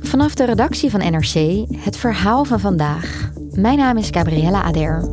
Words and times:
Vanaf 0.00 0.34
de 0.34 0.44
redactie 0.44 0.90
van 0.90 1.00
NRC 1.00 1.66
het 1.76 1.96
verhaal 1.96 2.44
van 2.44 2.60
vandaag. 2.60 3.32
Mijn 3.52 3.78
naam 3.78 3.96
is 3.96 4.08
Gabriella 4.10 4.62
Ader. 4.62 5.08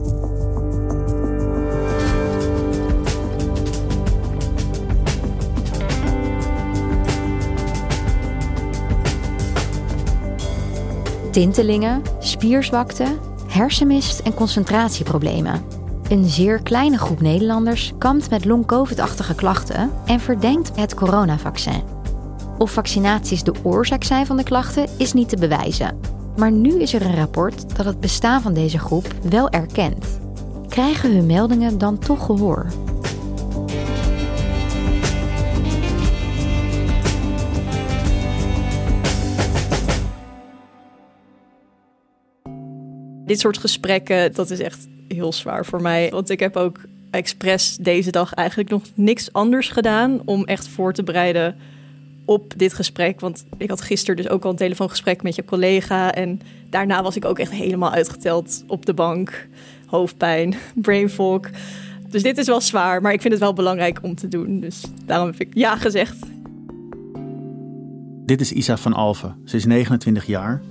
Tintelingen, 11.31 12.01
spierzwakte, 12.19 13.05
hersenmist 13.47 14.19
en 14.19 14.33
concentratieproblemen. 14.33 15.63
Een 16.09 16.25
zeer 16.25 16.61
kleine 16.61 16.97
groep 16.97 17.21
Nederlanders 17.21 17.93
kampt 17.97 18.29
met 18.29 18.45
long-covid-achtige 18.45 19.35
klachten 19.35 19.91
en 20.05 20.19
verdenkt 20.19 20.71
het 20.75 20.93
coronavaccin. 20.93 22.00
Of 22.61 22.71
vaccinaties 22.71 23.43
de 23.43 23.53
oorzaak 23.63 24.03
zijn 24.03 24.25
van 24.25 24.37
de 24.37 24.43
klachten 24.43 24.87
is 24.97 25.13
niet 25.13 25.29
te 25.29 25.37
bewijzen. 25.37 25.99
Maar 26.37 26.51
nu 26.51 26.81
is 26.81 26.93
er 26.93 27.01
een 27.01 27.15
rapport 27.15 27.75
dat 27.75 27.85
het 27.85 27.99
bestaan 27.99 28.41
van 28.41 28.53
deze 28.53 28.79
groep 28.79 29.07
wel 29.29 29.49
erkent. 29.49 30.19
Krijgen 30.67 31.15
hun 31.15 31.25
meldingen 31.25 31.77
dan 31.77 31.99
toch 31.99 32.25
gehoor? 32.25 32.65
Dit 43.25 43.39
soort 43.39 43.57
gesprekken, 43.57 44.33
dat 44.33 44.49
is 44.49 44.59
echt 44.59 44.87
heel 45.07 45.33
zwaar 45.33 45.65
voor 45.65 45.81
mij. 45.81 46.09
Want 46.09 46.29
ik 46.29 46.39
heb 46.39 46.55
ook 46.55 46.79
expres 47.11 47.77
deze 47.77 48.11
dag 48.11 48.33
eigenlijk 48.33 48.69
nog 48.69 48.83
niks 48.95 49.33
anders 49.33 49.69
gedaan 49.69 50.21
om 50.25 50.43
echt 50.45 50.67
voor 50.67 50.93
te 50.93 51.03
bereiden 51.03 51.55
op 52.25 52.53
dit 52.57 52.73
gesprek. 52.73 53.19
Want 53.19 53.45
ik 53.57 53.69
had 53.69 53.81
gisteren 53.81 54.15
dus 54.15 54.29
ook 54.29 54.43
al 54.43 54.49
een 54.49 54.55
telefoongesprek 54.55 55.23
met 55.23 55.35
je 55.35 55.45
collega. 55.45 56.13
En 56.13 56.39
daarna 56.69 57.03
was 57.03 57.15
ik 57.15 57.25
ook 57.25 57.39
echt 57.39 57.51
helemaal 57.51 57.91
uitgeteld 57.91 58.63
op 58.67 58.85
de 58.85 58.93
bank. 58.93 59.47
Hoofdpijn, 59.85 60.55
brain 60.75 61.09
fog. 61.09 61.39
Dus 62.09 62.23
dit 62.23 62.37
is 62.37 62.47
wel 62.47 62.61
zwaar, 62.61 63.01
maar 63.01 63.13
ik 63.13 63.21
vind 63.21 63.33
het 63.33 63.43
wel 63.43 63.53
belangrijk 63.53 63.99
om 64.01 64.15
te 64.15 64.27
doen. 64.27 64.59
Dus 64.59 64.83
daarom 65.05 65.27
heb 65.27 65.39
ik 65.39 65.49
ja 65.53 65.75
gezegd. 65.75 66.17
Dit 68.25 68.41
is 68.41 68.51
Isa 68.51 68.77
van 68.77 68.93
Alphen. 68.93 69.35
Ze 69.45 69.55
is 69.55 69.65
29 69.65 70.25
jaar. 70.25 70.61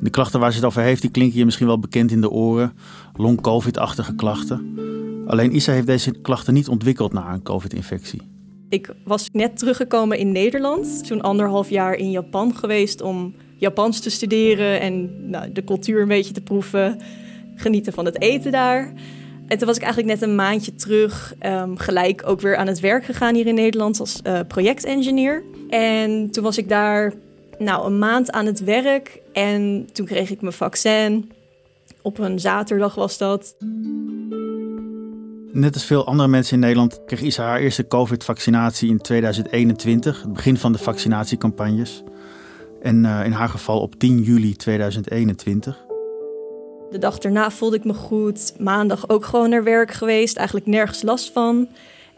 De 0.00 0.10
klachten 0.10 0.40
waar 0.40 0.50
ze 0.50 0.56
het 0.56 0.66
over 0.66 0.82
heeft, 0.82 1.00
die 1.00 1.10
klinken 1.10 1.38
je 1.38 1.44
misschien 1.44 1.66
wel 1.66 1.78
bekend 1.78 2.10
in 2.10 2.20
de 2.20 2.30
oren. 2.30 2.72
Long-covid-achtige 3.14 4.14
klachten. 4.14 4.78
Alleen 5.26 5.56
Isa 5.56 5.72
heeft 5.72 5.86
deze 5.86 6.10
klachten 6.10 6.54
niet 6.54 6.68
ontwikkeld 6.68 7.12
na 7.12 7.32
een 7.32 7.42
covid-infectie. 7.42 8.35
Ik 8.68 8.90
was 9.04 9.28
net 9.32 9.58
teruggekomen 9.58 10.18
in 10.18 10.32
Nederland. 10.32 11.06
Toen 11.06 11.22
anderhalf 11.22 11.70
jaar 11.70 11.94
in 11.94 12.10
Japan 12.10 12.56
geweest 12.56 13.00
om 13.00 13.34
Japans 13.56 14.00
te 14.00 14.10
studeren 14.10 14.80
en 14.80 15.10
nou, 15.30 15.52
de 15.52 15.64
cultuur 15.64 16.00
een 16.00 16.08
beetje 16.08 16.32
te 16.32 16.40
proeven. 16.40 17.00
Genieten 17.54 17.92
van 17.92 18.04
het 18.04 18.20
eten 18.20 18.52
daar. 18.52 18.92
En 19.46 19.58
toen 19.58 19.66
was 19.66 19.76
ik 19.76 19.82
eigenlijk 19.82 20.20
net 20.20 20.28
een 20.28 20.34
maandje 20.34 20.74
terug, 20.74 21.34
um, 21.46 21.76
gelijk 21.76 22.22
ook 22.26 22.40
weer 22.40 22.56
aan 22.56 22.66
het 22.66 22.80
werk 22.80 23.04
gegaan 23.04 23.34
hier 23.34 23.46
in 23.46 23.54
Nederland 23.54 24.00
als 24.00 24.20
uh, 24.26 24.40
projectengineer. 24.48 25.42
En 25.68 26.30
toen 26.30 26.42
was 26.42 26.58
ik 26.58 26.68
daar 26.68 27.12
nou, 27.58 27.86
een 27.86 27.98
maand 27.98 28.32
aan 28.32 28.46
het 28.46 28.64
werk 28.64 29.20
en 29.32 29.88
toen 29.92 30.06
kreeg 30.06 30.30
ik 30.30 30.40
mijn 30.40 30.52
vaccin. 30.52 31.30
Op 32.02 32.18
een 32.18 32.40
zaterdag 32.40 32.94
was 32.94 33.18
dat. 33.18 33.56
Net 35.56 35.74
als 35.74 35.84
veel 35.84 36.06
andere 36.06 36.28
mensen 36.28 36.54
in 36.54 36.60
Nederland 36.60 37.00
kreeg 37.06 37.20
Isa 37.20 37.44
haar 37.44 37.60
eerste 37.60 37.86
COVID-vaccinatie 37.86 38.88
in 38.88 38.98
2021, 38.98 40.22
het 40.22 40.32
begin 40.32 40.56
van 40.56 40.72
de 40.72 40.78
vaccinatiecampagnes. 40.78 42.02
En 42.82 43.04
uh, 43.04 43.24
in 43.24 43.32
haar 43.32 43.48
geval 43.48 43.80
op 43.80 43.94
10 43.94 44.22
juli 44.22 44.56
2021. 44.56 45.84
De 46.90 46.98
dag 46.98 47.18
daarna 47.18 47.50
voelde 47.50 47.76
ik 47.76 47.84
me 47.84 47.94
goed. 47.94 48.54
Maandag 48.58 49.08
ook 49.08 49.24
gewoon 49.24 49.50
naar 49.50 49.64
werk 49.64 49.90
geweest, 49.90 50.36
eigenlijk 50.36 50.66
nergens 50.66 51.02
last 51.02 51.32
van. 51.32 51.68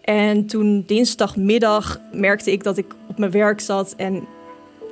En 0.00 0.46
toen 0.46 0.84
dinsdagmiddag 0.86 2.00
merkte 2.12 2.52
ik 2.52 2.62
dat 2.62 2.76
ik 2.76 2.94
op 3.08 3.18
mijn 3.18 3.30
werk 3.30 3.60
zat 3.60 3.94
en 3.96 4.26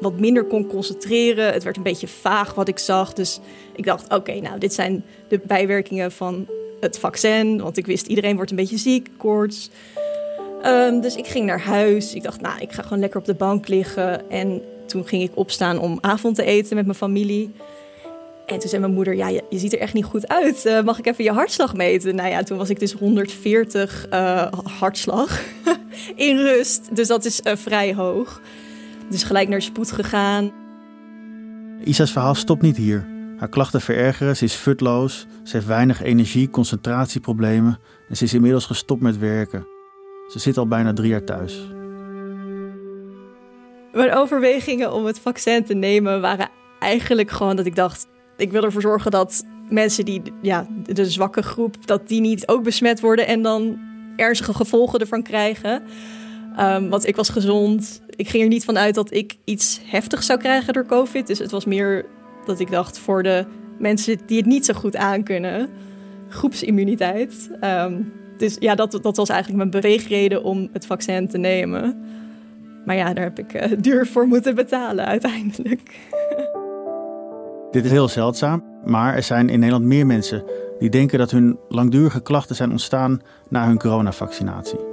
wat 0.00 0.18
minder 0.20 0.44
kon 0.44 0.66
concentreren. 0.66 1.52
Het 1.52 1.64
werd 1.64 1.76
een 1.76 1.82
beetje 1.82 2.08
vaag 2.08 2.54
wat 2.54 2.68
ik 2.68 2.78
zag. 2.78 3.12
Dus 3.12 3.40
ik 3.76 3.84
dacht, 3.84 4.14
oké, 4.14 4.40
nou, 4.40 4.58
dit 4.58 4.74
zijn 4.74 5.04
de 5.28 5.40
bijwerkingen 5.46 6.12
van 6.12 6.46
het 6.81 6.98
vaccin. 6.98 7.60
Want 7.60 7.76
ik 7.76 7.87
wist, 7.87 8.06
iedereen 8.06 8.37
wordt 8.37 8.50
een 8.50 8.56
beetje 8.56 8.78
ziek, 8.78 9.09
koorts. 9.16 9.70
Um, 10.64 11.00
dus 11.00 11.16
ik 11.16 11.26
ging 11.26 11.47
naar 11.47 11.60
huis. 11.60 12.14
Ik 12.14 12.22
dacht, 12.22 12.41
nou, 12.41 12.60
ik 12.60 12.72
ga 12.72 12.82
gewoon 12.82 12.98
lekker 12.98 13.20
op 13.20 13.26
de 13.26 13.34
bank 13.34 13.69
liggen. 13.69 14.31
En 14.31 14.62
toen 14.86 15.06
ging 15.06 15.22
ik 15.22 15.31
opstaan 15.34 15.78
om 15.78 15.98
avond 16.00 16.34
te 16.34 16.44
eten 16.44 16.76
met 16.76 16.84
mijn 16.84 16.98
familie. 16.98 17.53
En 18.47 18.59
toen 18.59 18.69
zei 18.69 18.81
mijn 18.81 18.94
moeder, 18.94 19.15
ja, 19.15 19.28
je, 19.28 19.42
ziet 19.50 19.72
er 19.72 19.78
echt 19.78 19.94
niet 19.94 20.04
goed 20.04 20.28
uit. 20.28 20.65
Uh, 20.66 20.82
mag 20.82 20.98
ik 20.98 21.06
even 21.06 21.25
je 21.25 21.32
hartslag 21.32 21.75
meten? 21.75 22.15
Nou 22.15 22.28
ja, 22.28 22.42
toen 22.42 22.59
was 22.59 22.70
ik 22.70 22.78
dus 22.78 22.92
140 22.92 24.06
uh, 24.12 24.53
hartslag 24.78 25.41
in 26.15 26.36
rust. 26.36 26.97
Dus 26.97 27.09
dat 27.09 27.25
is 27.25 27.41
uh, 27.44 27.56
vrij 27.56 27.94
hoog. 27.94 28.41
Dus 29.10 29.22
gelijk 29.22 29.48
naar 29.48 29.62
spoed 29.62 29.92
gegaan. 29.92 30.53
Isa's 31.84 32.12
verhaal 32.12 32.34
stopt 32.34 32.62
niet 32.62 32.76
hier. 32.76 33.16
Haar 33.36 33.48
klachten 33.48 33.80
verergeren, 33.80 34.36
ze 34.36 34.44
is 34.44 34.54
futloos, 34.54 35.26
ze 35.44 35.56
heeft 35.56 35.66
weinig 35.66 36.02
energie, 36.02 36.50
concentratieproblemen 36.50 37.78
en 38.08 38.16
ze 38.16 38.24
is 38.24 38.34
inmiddels 38.34 38.66
gestopt 38.66 39.00
met 39.02 39.19
werken. 39.19 39.66
Ze 40.28 40.38
zit 40.38 40.56
al 40.56 40.66
bijna 40.66 40.92
drie 40.92 41.08
jaar 41.08 41.24
thuis. 41.24 41.60
Mijn 43.92 44.14
overwegingen 44.14 44.92
om 44.92 45.04
het 45.04 45.19
vaccin 45.19 45.64
te 45.64 45.74
nemen 45.74 46.20
waren 46.20 46.48
eigenlijk 46.78 47.30
gewoon 47.30 47.56
dat 47.56 47.66
ik 47.66 47.76
dacht: 47.76 48.06
ik 48.36 48.50
wil 48.50 48.64
ervoor 48.64 48.80
zorgen 48.80 49.10
dat 49.10 49.44
mensen 49.68 50.04
die, 50.04 50.22
ja, 50.42 50.66
de 50.82 51.10
zwakke 51.10 51.42
groep, 51.42 51.86
dat 51.86 52.08
die 52.08 52.20
niet 52.20 52.48
ook 52.48 52.62
besmet 52.62 53.00
worden 53.00 53.26
en 53.26 53.42
dan 53.42 53.78
ernstige 54.16 54.54
gevolgen 54.54 55.00
ervan 55.00 55.22
krijgen. 55.22 55.82
Um, 56.60 56.88
want 56.88 57.06
ik 57.06 57.16
was 57.16 57.28
gezond. 57.28 58.03
Ik 58.10 58.28
ging 58.28 58.42
er 58.42 58.48
niet 58.48 58.64
van 58.64 58.78
uit 58.78 58.94
dat 58.94 59.12
ik 59.12 59.36
iets 59.44 59.80
heftigs 59.84 60.26
zou 60.26 60.38
krijgen 60.38 60.72
door 60.72 60.86
COVID. 60.86 61.26
Dus 61.26 61.38
het 61.38 61.50
was 61.50 61.64
meer 61.64 62.06
dat 62.46 62.60
ik 62.60 62.70
dacht 62.70 62.98
voor 62.98 63.22
de 63.22 63.44
mensen 63.78 64.18
die 64.26 64.36
het 64.36 64.46
niet 64.46 64.64
zo 64.64 64.74
goed 64.74 64.96
aankunnen, 64.96 65.68
groepsimmuniteit. 66.28 67.50
Um, 67.65 68.12
dus 68.38 68.56
ja, 68.59 68.74
dat, 68.74 68.98
dat 69.03 69.16
was 69.16 69.28
eigenlijk 69.28 69.59
mijn 69.59 69.82
beweegreden 69.82 70.44
om 70.44 70.68
het 70.72 70.86
vaccin 70.86 71.28
te 71.28 71.38
nemen. 71.38 72.04
Maar 72.84 72.97
ja, 72.97 73.15
daar 73.15 73.24
heb 73.24 73.38
ik 73.38 73.54
uh, 73.54 73.78
duur 73.80 74.06
voor 74.06 74.26
moeten 74.26 74.54
betalen 74.54 75.06
uiteindelijk. 75.06 75.80
Dit 77.71 77.84
is 77.84 77.91
heel 77.91 78.09
zeldzaam, 78.09 78.65
maar 78.84 79.15
er 79.15 79.22
zijn 79.22 79.48
in 79.48 79.59
Nederland 79.59 79.84
meer 79.84 80.06
mensen 80.06 80.44
die 80.78 80.91
denken 80.91 81.18
dat 81.18 81.30
hun 81.30 81.59
langdurige 81.68 82.22
klachten 82.22 82.56
zijn 82.56 82.71
ontstaan 82.71 83.21
na 83.48 83.66
hun 83.66 83.78
coronavaccinatie. 83.78 84.85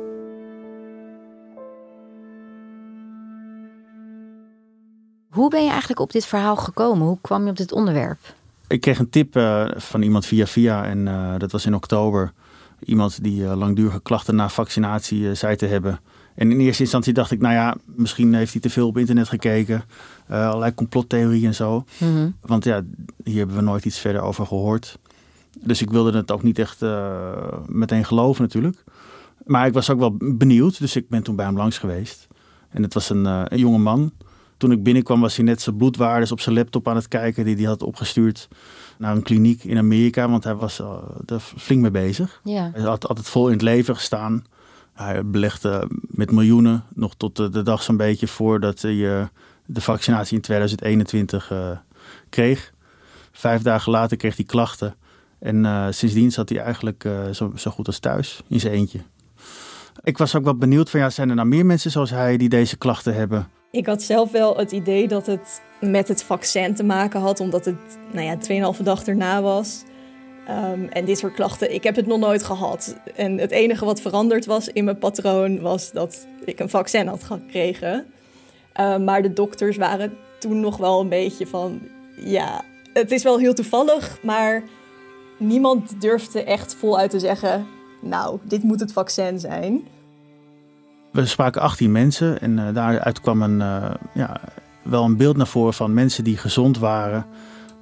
Hoe 5.34 5.50
ben 5.50 5.64
je 5.64 5.70
eigenlijk 5.70 6.00
op 6.00 6.12
dit 6.12 6.26
verhaal 6.26 6.56
gekomen? 6.56 7.08
Hoe 7.08 7.18
kwam 7.22 7.44
je 7.44 7.50
op 7.50 7.58
dit 7.58 7.72
onderwerp? 7.72 8.20
Ik 8.68 8.82
kreeg 8.82 9.00
een 9.00 9.10
tip 9.10 9.36
uh, 9.36 9.66
van 9.76 10.02
iemand 10.02 10.26
via 10.26 10.46
via 10.46 10.86
en 10.86 11.08
uh, 11.08 11.34
dat 11.38 11.52
was 11.52 11.66
in 11.66 11.76
oktober. 11.76 12.34
Iemand 12.86 13.24
die 13.24 13.42
uh, 13.42 13.56
langdurige 13.56 14.02
klachten 14.02 14.36
na 14.36 14.50
vaccinatie 14.50 15.34
zei 15.34 15.56
te 15.56 15.66
hebben. 15.66 16.00
En 16.36 16.52
in 16.52 16.60
eerste 16.60 16.82
instantie 16.82 17.14
dacht 17.14 17.32
ik, 17.32 17.42
nou 17.42 17.54
ja, 17.54 17.76
misschien 17.86 18.34
heeft 18.34 18.52
hij 18.52 18.62
te 18.62 18.70
veel 18.70 18.88
op 18.88 18.98
internet 18.98 19.30
gekeken. 19.30 19.84
allerlei 20.28 20.74
complottheorieën 20.74 21.46
en 21.46 21.56
zo. 21.56 21.86
Mm 21.98 22.16
-hmm. 22.16 22.36
Want 22.42 22.64
ja, 22.64 22.82
hier 23.24 23.38
hebben 23.38 23.56
we 23.56 23.62
nooit 23.62 23.86
iets 23.86 24.00
verder 24.00 24.22
over 24.22 24.46
gehoord. 24.46 25.00
Dus 25.60 25.82
ik 25.82 25.92
wilde 25.92 26.18
het 26.18 26.32
ook 26.32 26.44
niet 26.44 26.60
echt 26.60 26.82
meteen 27.66 28.06
geloven 28.06 28.42
natuurlijk. 28.42 28.84
Maar 29.46 29.68
ik 29.68 29.74
was 29.74 29.90
ook 29.90 30.00
wel 30.00 30.18
benieuwd, 30.20 30.80
dus 30.80 30.96
ik 30.96 31.10
ben 31.10 31.24
toen 31.24 31.36
bij 31.36 31.46
hem 31.46 31.58
langs 31.58 31.78
geweest. 31.78 32.28
En 32.70 32.84
het 32.84 32.94
was 32.94 33.10
een, 33.10 33.26
een 33.26 33.60
jonge 33.60 33.78
man. 33.78 34.12
Toen 34.64 34.72
ik 34.72 34.84
binnenkwam 34.84 35.22
was 35.22 35.36
hij 35.36 35.46
net 35.46 35.62
zijn 35.62 35.78
bloedwaardes 35.78 36.32
op 36.32 36.40
zijn 36.40 36.56
laptop 36.56 36.88
aan 36.88 36.96
het 36.96 37.08
kijken 37.08 37.46
die 37.46 37.56
hij 37.56 37.66
had 37.66 37.84
opgestuurd 37.84 38.48
naar 38.98 39.16
een 39.16 39.22
kliniek 39.22 39.64
in 39.64 39.78
Amerika, 39.78 40.30
want 40.30 40.44
hij 40.44 40.56
was 40.56 40.80
er 41.26 41.40
flink 41.40 41.82
mee 41.82 41.92
bezig. 41.92 42.42
Ja. 42.44 42.70
Hij 42.74 42.82
had 42.82 43.08
altijd 43.08 43.30
vol 43.30 43.46
in 43.48 43.54
het 43.54 43.62
leven 43.62 43.96
gestaan. 43.96 44.46
Hij 44.94 45.26
belegde 45.26 45.88
met 46.02 46.32
miljoenen 46.32 46.84
nog 46.94 47.16
tot 47.18 47.36
de, 47.36 47.50
de 47.50 47.62
dag 47.62 47.84
zo'n 47.84 47.98
beetje 47.98 48.28
voordat 48.28 48.82
hij 48.82 48.94
uh, 48.94 49.24
de 49.66 49.82
vaccinatie 49.82 50.36
in 50.36 50.42
2021 50.42 51.52
uh, 51.52 51.72
eh, 51.72 51.78
kreeg. 52.30 52.74
Vijf 53.32 53.62
dagen 53.62 53.92
later 53.92 54.18
kreeg 54.18 54.36
hij 54.36 54.46
klachten. 54.46 54.96
En 55.40 55.94
sindsdien 55.94 56.32
zat 56.32 56.50
hij 56.50 56.60
eigenlijk 56.60 57.08
zo, 57.32 57.52
zo, 57.56 57.72
goed 57.72 57.88
als 57.88 58.00
thuis 58.00 58.42
in 58.48 58.60
zijn 58.60 58.74
eentje. 58.74 59.00
Ik 60.04 60.18
was 60.18 60.36
ook 60.36 60.44
wel 60.44 60.58
benieuwd 60.58 60.90
van 60.90 61.00
ja, 61.00 61.10
zijn 61.10 61.30
er 61.30 61.36
nou 61.36 61.48
meer 61.48 61.66
mensen 61.66 61.92
zoals 61.92 62.10
hij 62.10 62.38
die 62.38 62.50
deze 62.50 62.78
klachten 62.78 63.16
hebben? 63.16 63.48
Ik 63.74 63.86
had 63.86 64.02
zelf 64.02 64.32
wel 64.32 64.58
het 64.58 64.72
idee 64.72 65.08
dat 65.08 65.26
het 65.26 65.62
met 65.80 66.08
het 66.08 66.24
vaccin 66.24 66.74
te 66.74 66.84
maken 66.84 67.20
had, 67.20 67.40
omdat 67.40 67.66
het 67.66 67.76
nou 68.12 68.26
ja, 68.26 68.74
2,5 68.78 68.84
dag 68.84 69.06
erna 69.06 69.42
was. 69.42 69.84
Um, 70.50 70.88
en 70.90 71.06
dit 71.06 71.18
soort 71.18 71.34
klachten, 71.34 71.74
ik 71.74 71.84
heb 71.84 71.96
het 71.96 72.06
nog 72.06 72.20
nooit 72.20 72.44
gehad. 72.44 72.96
En 73.16 73.38
het 73.38 73.52
enige 73.52 73.86
wat 73.86 74.02
veranderd 74.02 74.46
was 74.46 74.68
in 74.68 74.84
mijn 74.84 74.98
patroon 74.98 75.62
was 75.62 75.92
dat 75.92 76.28
ik 76.46 76.60
een 76.60 76.70
vaccin 76.70 77.08
had 77.08 77.24
gekregen. 77.24 78.06
Um, 78.80 79.04
maar 79.04 79.22
de 79.22 79.34
dokters 79.34 79.78
waren 79.78 80.18
toen 80.40 80.60
nog 80.60 80.78
wel 80.78 81.00
een 81.00 81.10
beetje 81.10 81.48
van, 81.48 81.82
ja, 82.16 82.64
het 82.94 83.12
is 83.12 83.24
wel 83.24 83.38
heel 83.38 83.54
toevallig, 83.54 84.18
maar 84.22 84.64
niemand 85.38 86.02
durfde 86.02 86.44
echt 86.44 86.76
voluit 86.76 87.10
te 87.10 87.20
zeggen, 87.20 87.68
nou, 88.02 88.40
dit 88.44 88.64
moet 88.64 88.80
het 88.80 88.94
vaccin 88.94 89.40
zijn. 89.40 89.88
We 91.14 91.26
spraken 91.26 91.62
18 91.62 91.92
mensen 91.92 92.42
en 92.42 92.58
uh, 92.58 92.74
daaruit 92.74 93.22
kwam 93.22 93.42
een, 93.42 93.60
uh, 93.60 93.92
ja, 94.14 94.42
wel 94.84 95.04
een 95.04 95.18
beeld 95.18 95.38
naar 95.38 95.48
voren 95.48 95.74
van 95.74 95.94
mensen 95.94 96.24
die 96.24 96.38
gezond 96.38 96.78
waren 96.78 97.26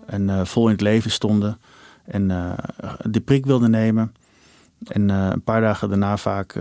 en 0.06 0.28
uh, 0.28 0.46
vol 0.46 0.66
in 0.66 0.72
het 0.72 0.82
leven 0.82 1.12
stonden 1.12 1.60
en 2.06 2.28
de 3.02 3.22
prik 3.22 3.46
wilden 3.46 3.72
nemen. 3.72 4.14
En 4.88 5.10
een 5.10 5.44
paar 5.44 5.62
dagen 5.62 5.90
daarna 5.90 6.18
vaak 6.18 6.56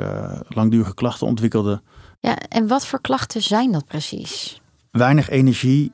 langdurige 0.48 0.94
klachten 0.94 1.26
ontwikkelden. 1.26 1.82
Ja, 2.20 2.36
en 2.48 2.66
wat 2.66 2.86
voor 2.86 3.00
klachten 3.00 3.42
zijn 3.42 3.72
dat 3.72 3.86
precies? 3.86 4.60
Weinig 4.90 5.28
energie, 5.28 5.92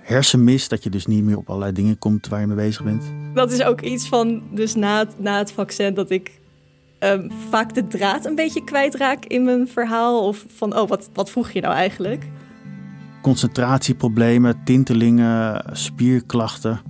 hersenmist, 0.00 0.70
dat 0.70 0.82
je 0.82 0.90
dus 0.90 1.06
niet 1.06 1.24
meer 1.24 1.36
op 1.36 1.48
allerlei 1.48 1.72
dingen 1.72 1.98
komt 1.98 2.28
waar 2.28 2.40
je 2.40 2.46
mee 2.46 2.56
bezig 2.56 2.84
bent. 2.84 3.04
Dat 3.34 3.52
is 3.52 3.62
ook 3.62 3.80
iets 3.80 4.08
van, 4.08 4.42
dus 4.50 4.74
na, 4.74 5.06
na 5.16 5.38
het 5.38 5.52
vaccin, 5.52 5.94
dat 5.94 6.10
ik 6.10 6.40
um, 7.04 7.30
vaak 7.50 7.74
de 7.74 7.86
draad 7.86 8.24
een 8.24 8.34
beetje 8.34 8.64
kwijtraak 8.64 9.24
in 9.24 9.44
mijn 9.44 9.68
verhaal. 9.68 10.26
Of 10.26 10.44
van, 10.48 10.78
oh, 10.78 10.88
wat, 10.88 11.10
wat 11.12 11.30
vroeg 11.30 11.50
je 11.50 11.60
nou 11.60 11.74
eigenlijk? 11.74 12.26
Concentratieproblemen, 13.22 14.60
tintelingen, 14.64 15.64
spierklachten. 15.72 16.80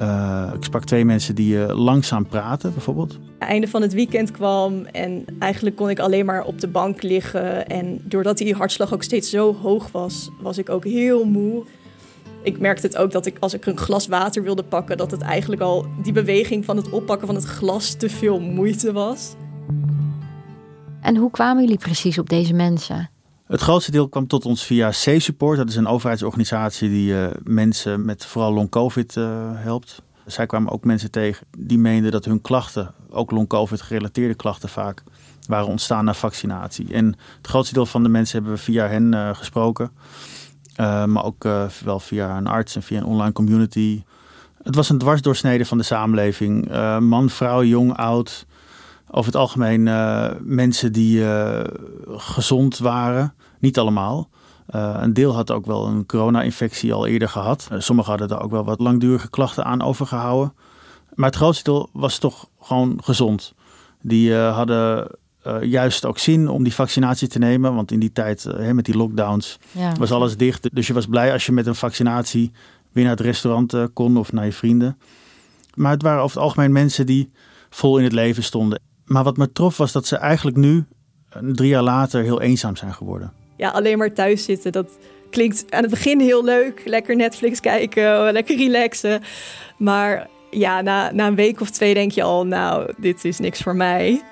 Uh, 0.00 0.50
ik 0.54 0.64
sprak 0.64 0.84
twee 0.84 1.04
mensen 1.04 1.34
die 1.34 1.54
uh, 1.54 1.84
langzaam 1.84 2.26
praten, 2.26 2.72
bijvoorbeeld. 2.72 3.18
Einde 3.38 3.68
van 3.68 3.82
het 3.82 3.92
weekend 3.92 4.30
kwam 4.30 4.84
en 4.84 5.24
eigenlijk 5.38 5.76
kon 5.76 5.90
ik 5.90 5.98
alleen 5.98 6.26
maar 6.26 6.44
op 6.44 6.60
de 6.60 6.68
bank 6.68 7.02
liggen. 7.02 7.66
En 7.68 8.00
doordat 8.04 8.38
die 8.38 8.54
hartslag 8.54 8.92
ook 8.92 9.02
steeds 9.02 9.30
zo 9.30 9.54
hoog 9.54 9.92
was, 9.92 10.30
was 10.40 10.58
ik 10.58 10.68
ook 10.68 10.84
heel 10.84 11.24
moe. 11.24 11.64
Ik 12.44 12.60
merkte 12.60 12.86
het 12.86 12.96
ook 12.96 13.10
dat 13.10 13.26
ik 13.26 13.36
als 13.40 13.54
ik 13.54 13.66
een 13.66 13.78
glas 13.78 14.06
water 14.06 14.42
wilde 14.42 14.62
pakken, 14.62 14.96
dat 14.96 15.10
het 15.10 15.20
eigenlijk 15.20 15.62
al 15.62 15.86
die 16.02 16.12
beweging 16.12 16.64
van 16.64 16.76
het 16.76 16.90
oppakken 16.90 17.26
van 17.26 17.36
het 17.36 17.44
glas 17.44 17.94
te 17.94 18.10
veel 18.10 18.40
moeite 18.40 18.92
was. 18.92 19.34
En 21.00 21.16
hoe 21.16 21.30
kwamen 21.30 21.62
jullie 21.62 21.78
precies 21.78 22.18
op 22.18 22.28
deze 22.28 22.54
mensen? 22.54 23.10
Het 23.46 23.60
grootste 23.60 23.90
deel 23.90 24.08
kwam 24.08 24.26
tot 24.26 24.44
ons 24.44 24.64
via 24.64 24.90
C-Support. 24.90 25.56
Dat 25.56 25.68
is 25.68 25.76
een 25.76 25.86
overheidsorganisatie 25.86 26.88
die 26.88 27.12
uh, 27.12 27.26
mensen 27.42 28.04
met 28.04 28.26
vooral 28.26 28.52
long-covid 28.52 29.16
uh, 29.16 29.50
helpt. 29.54 30.02
Zij 30.26 30.46
kwamen 30.46 30.72
ook 30.72 30.84
mensen 30.84 31.10
tegen 31.10 31.46
die 31.58 31.78
meenden 31.78 32.12
dat 32.12 32.24
hun 32.24 32.40
klachten, 32.40 32.94
ook 33.10 33.30
long-covid 33.30 33.80
gerelateerde 33.80 34.34
klachten 34.34 34.68
vaak, 34.68 35.02
waren 35.46 35.68
ontstaan 35.68 36.04
na 36.04 36.14
vaccinatie. 36.14 36.92
En 36.92 37.06
het 37.36 37.46
grootste 37.46 37.74
deel 37.74 37.86
van 37.86 38.02
de 38.02 38.08
mensen 38.08 38.36
hebben 38.38 38.54
we 38.56 38.62
via 38.62 38.88
hen 38.88 39.12
uh, 39.12 39.34
gesproken. 39.34 39.90
Maar 40.76 41.24
ook 41.24 41.42
wel 41.84 42.00
via 42.00 42.36
een 42.36 42.46
arts 42.46 42.76
en 42.76 42.82
via 42.82 42.98
een 42.98 43.04
online 43.04 43.32
community. 43.32 44.02
Het 44.62 44.74
was 44.74 44.88
een 44.88 44.98
dwarsdoorsnede 44.98 45.64
van 45.64 45.78
de 45.78 45.84
samenleving. 45.84 46.68
man, 47.00 47.30
vrouw, 47.30 47.62
jong, 47.62 47.96
oud 47.96 48.46
over 49.10 49.32
het 49.32 49.40
algemeen 49.40 49.82
mensen 50.40 50.92
die 50.92 51.24
gezond 52.06 52.78
waren. 52.78 53.34
Niet 53.58 53.78
allemaal. 53.78 54.28
Een 54.66 55.12
deel 55.12 55.34
had 55.34 55.50
ook 55.50 55.66
wel 55.66 55.86
een 55.86 56.06
corona-infectie 56.06 56.92
al 56.92 57.06
eerder 57.06 57.28
gehad. 57.28 57.68
sommigen 57.78 58.10
hadden 58.10 58.36
er 58.36 58.42
ook 58.42 58.50
wel 58.50 58.64
wat 58.64 58.80
langdurige 58.80 59.30
klachten 59.30 59.64
aan 59.64 59.82
overgehouden. 59.82 60.54
Maar 61.14 61.26
het 61.26 61.36
grootste 61.36 61.70
deel 61.70 61.88
was 61.92 62.18
toch 62.18 62.48
gewoon 62.60 62.98
gezond. 63.02 63.54
Die 64.00 64.34
hadden 64.34 65.08
juist 65.60 66.04
ook 66.04 66.18
zin 66.18 66.48
om 66.48 66.62
die 66.62 66.74
vaccinatie 66.74 67.28
te 67.28 67.38
nemen. 67.38 67.74
Want 67.74 67.92
in 67.92 68.00
die 68.00 68.12
tijd, 68.12 68.46
met 68.72 68.84
die 68.84 68.96
lockdowns, 68.96 69.58
ja. 69.72 69.92
was 69.98 70.12
alles 70.12 70.36
dicht. 70.36 70.74
Dus 70.74 70.86
je 70.86 70.92
was 70.92 71.06
blij 71.06 71.32
als 71.32 71.46
je 71.46 71.52
met 71.52 71.66
een 71.66 71.74
vaccinatie 71.74 72.52
weer 72.92 73.04
naar 73.04 73.16
het 73.16 73.26
restaurant 73.26 73.76
kon 73.92 74.16
of 74.16 74.32
naar 74.32 74.44
je 74.44 74.52
vrienden. 74.52 74.98
Maar 75.74 75.92
het 75.92 76.02
waren 76.02 76.22
over 76.22 76.36
het 76.36 76.44
algemeen 76.44 76.72
mensen 76.72 77.06
die 77.06 77.30
vol 77.70 77.98
in 77.98 78.04
het 78.04 78.12
leven 78.12 78.42
stonden. 78.42 78.80
Maar 79.04 79.24
wat 79.24 79.36
me 79.36 79.52
trof 79.52 79.76
was 79.76 79.92
dat 79.92 80.06
ze 80.06 80.16
eigenlijk 80.16 80.56
nu, 80.56 80.84
drie 81.40 81.68
jaar 81.68 81.82
later, 81.82 82.22
heel 82.22 82.40
eenzaam 82.40 82.76
zijn 82.76 82.94
geworden. 82.94 83.32
Ja, 83.56 83.70
alleen 83.70 83.98
maar 83.98 84.12
thuis 84.12 84.44
zitten, 84.44 84.72
dat 84.72 84.98
klinkt 85.30 85.64
aan 85.68 85.82
het 85.82 85.90
begin 85.90 86.20
heel 86.20 86.44
leuk. 86.44 86.82
Lekker 86.84 87.16
Netflix 87.16 87.60
kijken, 87.60 88.22
lekker 88.32 88.56
relaxen. 88.56 89.22
Maar 89.76 90.28
ja, 90.50 90.80
na, 90.80 91.12
na 91.12 91.26
een 91.26 91.34
week 91.34 91.60
of 91.60 91.70
twee 91.70 91.94
denk 91.94 92.12
je 92.12 92.22
al, 92.22 92.46
nou, 92.46 92.92
dit 92.96 93.24
is 93.24 93.38
niks 93.38 93.62
voor 93.62 93.76
mij. 93.76 94.22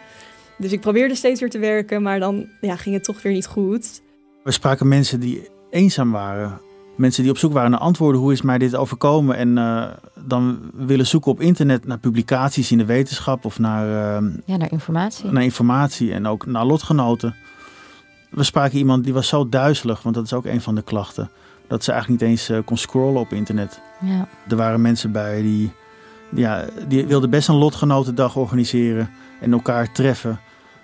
Dus 0.63 0.73
ik 0.73 0.81
probeerde 0.81 1.15
steeds 1.15 1.41
weer 1.41 1.51
te 1.51 1.59
werken, 1.59 2.03
maar 2.03 2.21
dan 2.21 2.47
ja, 2.61 2.77
ging 2.77 2.95
het 2.95 3.05
toch 3.05 3.23
weer 3.23 3.33
niet 3.33 3.47
goed. 3.47 4.03
We 4.45 4.51
spraken 4.51 4.89
mensen 4.89 5.21
die 5.21 5.49
eenzaam 5.71 6.11
waren 6.11 6.61
mensen 6.97 7.23
die 7.23 7.33
op 7.33 7.39
zoek 7.39 7.53
waren 7.53 7.71
naar 7.71 7.81
antwoorden. 7.81 8.21
Hoe 8.21 8.33
is 8.33 8.43
mij 8.43 8.59
dit 8.59 8.77
overkomen? 8.77 9.37
En 9.37 9.57
uh, 9.57 9.85
dan 10.27 10.59
willen 10.75 11.07
zoeken 11.07 11.31
op 11.31 11.41
internet 11.41 11.87
naar 11.87 11.99
publicaties 11.99 12.71
in 12.71 12.79
de 12.79 12.85
wetenschap 12.85 13.45
of 13.45 13.59
naar, 13.59 13.87
uh, 14.23 14.31
ja, 14.45 14.57
naar 14.57 14.73
informatie. 14.73 15.31
Naar 15.31 15.43
informatie 15.43 16.13
en 16.13 16.27
ook 16.27 16.47
naar 16.47 16.65
lotgenoten. 16.65 17.35
We 18.31 18.43
spraken 18.43 18.79
iemand 18.79 19.05
die 19.05 19.13
was 19.13 19.29
zo 19.29 19.49
duizelig, 19.49 20.03
want 20.03 20.15
dat 20.15 20.25
is 20.25 20.33
ook 20.33 20.45
een 20.45 20.61
van 20.61 20.75
de 20.75 20.83
klachten. 20.83 21.31
Dat 21.69 21.85
ze 21.85 21.93
eigenlijk 21.93 22.21
niet 22.23 22.31
eens 22.31 22.51
uh, 22.51 22.59
kon 22.65 22.77
scrollen 22.77 23.21
op 23.21 23.33
internet. 23.33 23.81
Ja. 24.01 24.29
Er 24.49 24.57
waren 24.57 24.81
mensen 24.81 25.13
bij 25.13 25.43
die, 25.43 25.73
ja, 26.35 26.65
die 26.89 27.07
wilden 27.07 27.31
best 27.31 27.49
een 27.49 27.55
lotgenotendag 27.55 28.37
organiseren 28.37 29.11
en 29.41 29.53
elkaar 29.53 29.93
treffen. 29.93 30.41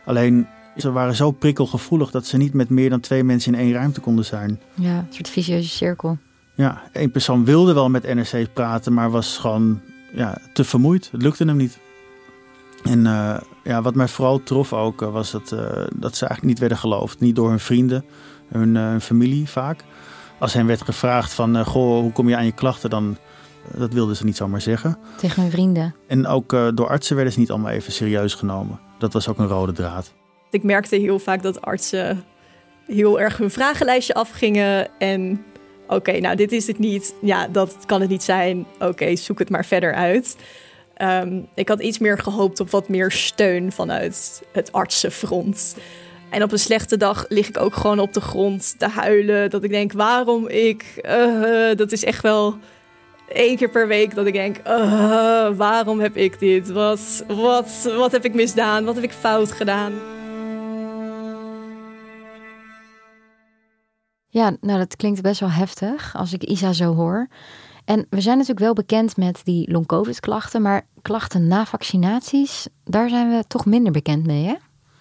Alleen 0.08 0.46
ze 0.76 0.92
waren 0.92 1.14
zo 1.14 1.30
prikkelgevoelig 1.30 2.10
dat 2.10 2.26
ze 2.26 2.36
niet 2.36 2.52
met 2.52 2.68
meer 2.68 2.90
dan 2.90 3.00
twee 3.00 3.24
mensen 3.24 3.54
in 3.54 3.60
één 3.60 3.72
ruimte 3.72 4.00
konden 4.00 4.24
zijn. 4.24 4.60
Ja, 4.74 4.98
een 4.98 5.06
soort 5.10 5.28
vicieuze 5.28 5.68
cirkel. 5.68 6.18
Ja, 6.54 6.82
één 6.92 7.10
persoon 7.10 7.44
wilde 7.44 7.72
wel 7.72 7.88
met 7.88 8.14
NRC 8.14 8.52
praten, 8.52 8.92
maar 8.92 9.10
was 9.10 9.38
gewoon 9.38 9.80
ja, 10.12 10.38
te 10.52 10.64
vermoeid. 10.64 11.08
Het 11.12 11.22
lukte 11.22 11.44
hem 11.44 11.56
niet. 11.56 11.78
En 12.84 12.98
uh, 13.04 13.36
ja, 13.64 13.82
wat 13.82 13.94
mij 13.94 14.08
vooral 14.08 14.42
trof 14.42 14.72
ook, 14.72 15.02
uh, 15.02 15.12
was 15.12 15.30
dat, 15.30 15.52
uh, 15.52 15.60
dat 15.94 16.16
ze 16.16 16.26
eigenlijk 16.26 16.42
niet 16.42 16.58
werden 16.58 16.78
geloofd. 16.78 17.20
Niet 17.20 17.36
door 17.36 17.48
hun 17.48 17.60
vrienden, 17.60 18.04
hun, 18.48 18.76
hun 18.76 19.00
familie 19.00 19.48
vaak. 19.48 19.84
Als 20.38 20.52
hen 20.52 20.66
werd 20.66 20.82
gevraagd 20.82 21.32
van, 21.32 21.64
goh, 21.64 22.00
hoe 22.00 22.12
kom 22.12 22.28
je 22.28 22.36
aan 22.36 22.44
je 22.44 22.52
klachten, 22.52 22.90
dan 22.90 23.16
dat 23.76 23.92
wilden 23.92 24.16
ze 24.16 24.24
niet 24.24 24.36
zomaar 24.36 24.60
zeggen. 24.60 24.98
Tegen 25.16 25.42
hun 25.42 25.50
vrienden. 25.50 25.94
En 26.06 26.26
ook 26.26 26.50
door 26.50 26.88
artsen 26.88 27.14
werden 27.16 27.32
ze 27.32 27.38
niet 27.38 27.50
allemaal 27.50 27.70
even 27.70 27.92
serieus 27.92 28.34
genomen. 28.34 28.88
Dat 28.99 29.12
was 29.12 29.28
ook 29.28 29.38
een 29.38 29.47
rode 29.47 29.73
draad. 29.73 30.12
Ik 30.50 30.62
merkte 30.62 30.97
heel 30.97 31.19
vaak 31.19 31.43
dat 31.43 31.61
artsen 31.61 32.25
heel 32.87 33.21
erg 33.21 33.37
hun 33.37 33.50
vragenlijstje 33.50 34.14
afgingen. 34.14 34.88
En 34.99 35.45
oké, 35.87 36.21
nou 36.21 36.37
dit 36.37 36.52
is 36.52 36.67
het 36.67 36.78
niet. 36.78 37.14
Ja, 37.21 37.49
dat 37.49 37.76
kan 37.87 38.00
het 38.00 38.11
niet 38.11 38.23
zijn. 38.23 38.67
Oké, 38.78 39.17
zoek 39.17 39.38
het 39.38 39.50
maar 39.50 39.64
verder 39.64 39.95
uit. 39.95 40.37
Um, 41.02 41.49
ik 41.55 41.69
had 41.69 41.81
iets 41.81 41.99
meer 41.99 42.19
gehoopt 42.19 42.61
op 42.61 42.71
wat 42.71 42.88
meer 42.88 43.11
steun 43.11 43.73
vanuit 43.73 44.43
het 44.52 44.73
artsenfront. 44.73 45.76
En 46.31 46.43
op 46.43 46.52
een 46.52 46.59
slechte 46.59 46.97
dag 46.97 47.25
lig 47.28 47.49
ik 47.49 47.61
ook 47.61 47.75
gewoon 47.75 47.99
op 47.99 48.12
de 48.12 48.21
grond 48.21 48.78
te 48.78 48.88
huilen. 48.88 49.50
Dat 49.50 49.64
ik 49.64 49.71
denk, 49.71 49.93
waarom 49.93 50.49
ik? 50.49 51.00
Uh, 51.09 51.76
dat 51.76 51.93
is 51.93 52.05
echt 52.05 52.23
wel 52.23 52.59
één 53.32 53.56
keer 53.56 53.70
per 53.70 53.88
week 53.88 54.14
dat 54.14 54.26
ik 54.26 54.32
denk, 54.32 54.58
uh, 54.58 55.49
waarom 55.56 56.00
heb 56.00 56.16
ik 56.16 56.38
dit? 56.38 56.70
Wat, 56.70 57.25
wat, 57.26 57.92
wat 57.97 58.12
heb 58.12 58.25
ik 58.25 58.35
misdaan? 58.35 58.85
Wat 58.85 58.94
heb 58.94 59.04
ik 59.04 59.12
fout 59.12 59.52
gedaan? 59.52 59.92
Ja, 64.28 64.56
nou 64.61 64.78
dat 64.78 64.97
klinkt 64.97 65.23
best 65.23 65.40
wel 65.40 65.50
heftig 65.50 66.16
als 66.16 66.32
ik 66.32 66.42
Isa 66.42 66.73
zo 66.73 66.94
hoor. 66.94 67.28
En 67.85 68.06
we 68.11 68.20
zijn 68.20 68.37
natuurlijk 68.37 68.64
wel 68.64 68.75
bekend 68.75 69.16
met 69.16 69.40
die 69.44 69.70
long-covid-klachten, 69.70 70.62
maar 70.62 70.87
klachten 71.02 71.47
na 71.47 71.66
vaccinaties, 71.66 72.68
daar 72.85 73.08
zijn 73.08 73.30
we 73.30 73.44
toch 73.47 73.66
minder 73.66 73.92
bekend 73.92 74.26
mee, 74.26 74.44
hè? 74.44 74.54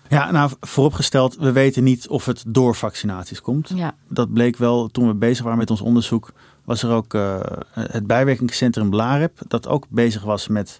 Ja, 0.09 0.31
nou 0.31 0.51
vooropgesteld, 0.59 1.35
we 1.35 1.51
weten 1.51 1.83
niet 1.83 2.07
of 2.07 2.25
het 2.25 2.43
door 2.47 2.75
vaccinaties 2.75 3.41
komt. 3.41 3.71
Ja. 3.75 3.95
Dat 4.09 4.33
bleek 4.33 4.57
wel 4.57 4.87
toen 4.87 5.07
we 5.07 5.13
bezig 5.13 5.43
waren 5.43 5.59
met 5.59 5.69
ons 5.69 5.81
onderzoek. 5.81 6.31
Was 6.65 6.83
er 6.83 6.89
ook 6.89 7.13
uh, 7.13 7.39
het 7.71 8.07
bijwerkingscentrum 8.07 8.89
Blarep, 8.89 9.39
dat 9.47 9.67
ook 9.67 9.85
bezig 9.89 10.23
was 10.23 10.47
met 10.47 10.79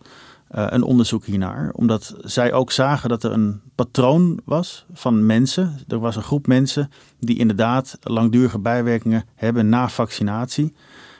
uh, 0.52 0.66
een 0.70 0.84
onderzoek 0.84 1.26
hiernaar. 1.26 1.72
Omdat 1.74 2.16
zij 2.20 2.54
ook 2.54 2.72
zagen 2.72 3.10
dat 3.10 3.24
er 3.24 3.32
een 3.32 3.62
patroon 3.76 4.40
was 4.46 4.86
van 4.94 5.26
mensen. 5.26 5.80
Er 5.88 6.00
was 6.00 6.16
een 6.16 6.24
groep 6.24 6.48
mensen 6.48 6.92
die 7.20 7.38
inderdaad 7.38 7.98
langdurige 8.02 8.60
bijwerkingen 8.60 9.26
hebben 9.36 9.70
na 9.70 9.90
vaccinatie. 9.90 10.74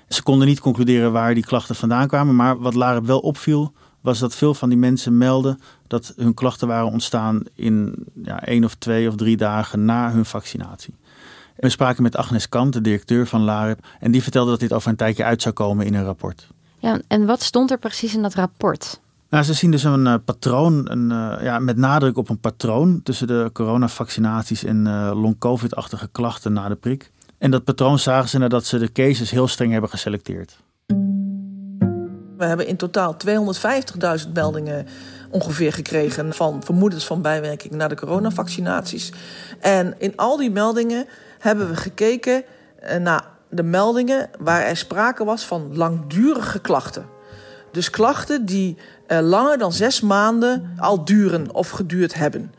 Ze 0.08 0.24
konden 0.24 0.48
niet 0.48 0.60
concluderen 0.60 1.12
waar 1.12 1.34
die 1.34 1.46
klachten 1.46 1.76
vandaan 1.76 2.08
kwamen. 2.08 2.36
Maar 2.36 2.60
wat 2.60 2.74
Larep 2.74 3.06
wel 3.06 3.20
opviel, 3.20 3.74
was 4.08 4.20
dat 4.20 4.36
veel 4.36 4.54
van 4.54 4.70
die 4.70 4.78
mensen 4.78 5.18
melden 5.18 5.60
dat 5.88 6.14
hun 6.16 6.34
klachten 6.34 6.68
waren 6.68 6.92
ontstaan 6.92 7.42
in 7.54 7.94
ja, 8.24 8.44
één 8.44 8.64
of 8.64 8.76
twee 8.76 9.08
of 9.08 9.16
drie 9.16 9.38
dagen 9.38 9.86
na 9.86 10.12
hun 10.12 10.26
vaccinatie. 10.26 10.94
We 11.56 11.70
spraken 11.70 12.04
met 12.04 12.16
Agnes 12.16 12.50
Kant, 12.50 12.74
de 12.74 12.82
directeur 12.82 13.28
van 13.28 13.42
LAREP, 13.42 13.86
en 14.00 14.12
die 14.12 14.24
vertelde 14.24 14.52
dat 14.52 14.60
dit 14.60 14.74
over 14.74 14.90
een 14.90 14.96
tijdje 14.96 15.24
uit 15.24 15.42
zou 15.42 15.54
komen 15.54 15.86
in 15.86 15.94
een 15.94 16.04
rapport. 16.04 16.48
Ja, 16.80 17.00
en 17.08 17.26
wat 17.26 17.42
stond 17.42 17.72
er 17.72 17.78
precies 17.78 18.16
in 18.16 18.22
dat 18.22 18.34
rapport? 18.34 19.00
Nou, 19.30 19.44
ze 19.44 19.54
zien 19.54 19.72
dus 19.72 19.84
een 19.84 20.06
uh, 20.06 20.16
patroon, 20.26 20.92
een, 20.92 21.12
uh, 21.12 21.44
ja, 21.44 21.60
met 21.60 21.78
nadruk 21.78 22.18
op 22.18 22.30
een 22.30 22.40
patroon 22.40 23.02
tussen 23.04 23.28
de 23.28 23.50
coronavaccinaties 23.54 24.64
en 24.64 24.86
uh, 24.86 25.12
long-covid-achtige 25.14 26.10
klachten 26.12 26.54
na 26.54 26.68
de 26.68 26.76
prik. 26.76 27.12
En 27.38 27.52
dat 27.52 27.64
patroon 27.64 28.00
zagen 28.00 28.30
ze 28.30 28.38
nadat 28.38 28.66
ze 28.66 28.78
de 28.78 28.92
cases 28.92 29.32
heel 29.32 29.48
streng 29.48 29.72
hebben 29.72 29.90
geselecteerd. 29.90 30.58
We 32.38 32.46
hebben 32.46 32.68
in 32.68 32.78
totaal 32.78 33.16
250.000 34.26 34.32
meldingen 34.34 34.88
ongeveer 35.30 35.74
gekregen 35.74 36.34
van 36.34 36.64
vermoedens 36.64 37.06
van 37.06 37.22
bijwerking 37.22 37.74
na 37.74 37.88
de 37.88 37.96
coronavaccinaties. 37.96 39.12
En 39.60 39.96
in 39.98 40.14
al 40.16 40.38
die 40.38 40.52
meldingen 40.52 41.06
hebben 41.40 41.70
we 41.70 41.76
gekeken 41.76 42.44
naar 43.00 43.24
de 43.50 43.64
meldingen 43.64 44.30
waar 44.40 44.62
er 44.62 44.78
sprake 44.78 45.24
was 45.24 45.46
van 45.46 45.78
langdurige 45.78 46.60
klachten. 46.60 47.06
Dus 47.72 47.90
klachten 47.90 48.46
die 48.46 48.78
uh, 49.08 49.20
langer 49.22 49.58
dan 49.58 49.74
zes 49.74 50.02
maanden 50.02 50.74
al 50.78 51.06
duren 51.06 51.54
of 51.54 51.70
geduurd 51.70 52.14
hebben. 52.14 52.54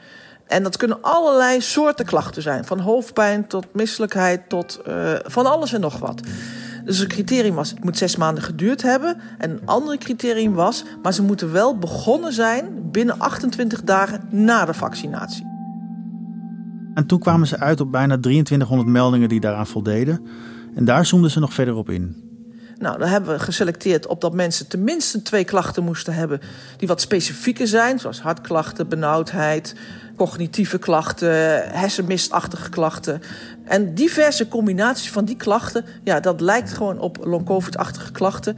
En 0.46 0.62
dat 0.62 0.76
kunnen 0.76 0.98
allerlei 1.00 1.60
soorten 1.60 2.06
klachten 2.06 2.42
zijn. 2.42 2.64
Van 2.64 2.78
hoofdpijn 2.78 3.46
tot 3.46 3.74
misselijkheid 3.74 4.48
tot 4.48 4.80
uh, 4.88 5.12
van 5.24 5.46
alles 5.46 5.72
en 5.72 5.80
nog 5.80 5.98
wat. 5.98 6.20
Dus 6.88 6.98
een 6.98 7.08
criterium 7.08 7.54
was, 7.54 7.70
het 7.70 7.84
moet 7.84 7.96
zes 7.96 8.16
maanden 8.16 8.42
geduurd 8.42 8.82
hebben. 8.82 9.16
En 9.38 9.50
een 9.50 9.60
ander 9.64 9.98
criterium 9.98 10.52
was, 10.52 10.84
maar 11.02 11.14
ze 11.14 11.22
moeten 11.22 11.52
wel 11.52 11.78
begonnen 11.78 12.32
zijn 12.32 12.90
binnen 12.90 13.18
28 13.18 13.82
dagen 13.82 14.20
na 14.30 14.64
de 14.64 14.74
vaccinatie. 14.74 15.46
En 16.94 17.06
toen 17.06 17.18
kwamen 17.18 17.46
ze 17.46 17.58
uit 17.58 17.80
op 17.80 17.92
bijna 17.92 18.18
2300 18.18 18.88
meldingen 18.88 19.28
die 19.28 19.40
daaraan 19.40 19.66
voldeden. 19.66 20.26
En 20.74 20.84
daar 20.84 21.06
zoomden 21.06 21.30
ze 21.30 21.40
nog 21.40 21.52
verder 21.52 21.74
op 21.74 21.90
in. 21.90 22.27
Nou, 22.78 22.98
daar 22.98 23.10
hebben 23.10 23.30
we 23.30 23.38
geselecteerd 23.38 24.06
op 24.06 24.20
dat 24.20 24.34
mensen 24.34 24.68
tenminste 24.68 25.22
twee 25.22 25.44
klachten 25.44 25.84
moesten 25.84 26.14
hebben 26.14 26.40
die 26.76 26.88
wat 26.88 27.00
specifieker 27.00 27.66
zijn, 27.66 27.98
zoals 27.98 28.20
hartklachten, 28.20 28.88
benauwdheid, 28.88 29.74
cognitieve 30.16 30.78
klachten, 30.78 31.30
hersenmistachtige 31.70 32.70
klachten. 32.70 33.22
En 33.64 33.94
diverse 33.94 34.48
combinaties 34.48 35.10
van 35.10 35.24
die 35.24 35.36
klachten, 35.36 35.84
ja, 36.02 36.20
dat 36.20 36.40
lijkt 36.40 36.72
gewoon 36.72 36.98
op 36.98 37.18
long-covid-achtige 37.22 38.12
klachten. 38.12 38.56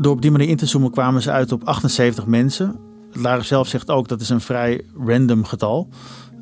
Door 0.00 0.12
op 0.12 0.22
die 0.22 0.30
manier 0.30 0.48
in 0.48 0.56
te 0.56 0.66
zoomen 0.66 0.90
kwamen 0.90 1.22
ze 1.22 1.30
uit 1.30 1.52
op 1.52 1.64
78 1.64 2.26
mensen. 2.26 2.76
Lara 3.12 3.42
zelf 3.42 3.68
zegt 3.68 3.90
ook 3.90 4.08
dat 4.08 4.20
is 4.20 4.28
een 4.28 4.40
vrij 4.40 4.84
random 5.06 5.44
getal. 5.44 5.88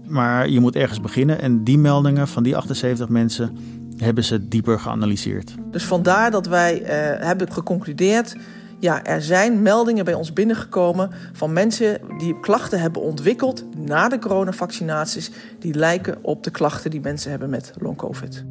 Maar 0.07 0.49
je 0.49 0.61
moet 0.61 0.77
ergens 0.77 1.01
beginnen. 1.01 1.41
En 1.41 1.65
die 1.65 1.79
meldingen 1.79 2.29
van 2.29 2.43
die 2.43 2.57
78 2.57 3.09
mensen 3.09 3.57
hebben 3.97 4.25
ze 4.25 4.49
dieper 4.49 4.81
geanalyseerd. 4.81 5.55
Dus 5.71 5.85
vandaar 5.85 6.31
dat 6.31 6.47
wij 6.47 6.81
uh, 6.81 6.89
hebben 7.27 7.53
geconcludeerd. 7.53 8.37
Ja, 8.79 9.05
er 9.05 9.23
zijn 9.23 9.63
meldingen 9.63 10.05
bij 10.05 10.15
ons 10.15 10.33
binnengekomen 10.33 11.11
van 11.33 11.53
mensen 11.53 12.01
die 12.19 12.41
klachten 12.41 12.81
hebben 12.81 13.03
ontwikkeld 13.03 13.65
na 13.77 14.09
de 14.09 14.19
coronavaccinaties. 14.19 15.31
Die 15.59 15.75
lijken 15.75 16.19
op 16.23 16.45
de 16.45 16.51
klachten 16.51 16.91
die 16.91 17.01
mensen 17.01 17.31
hebben 17.31 17.51
met 17.51 17.73
long-covid. 17.79 18.45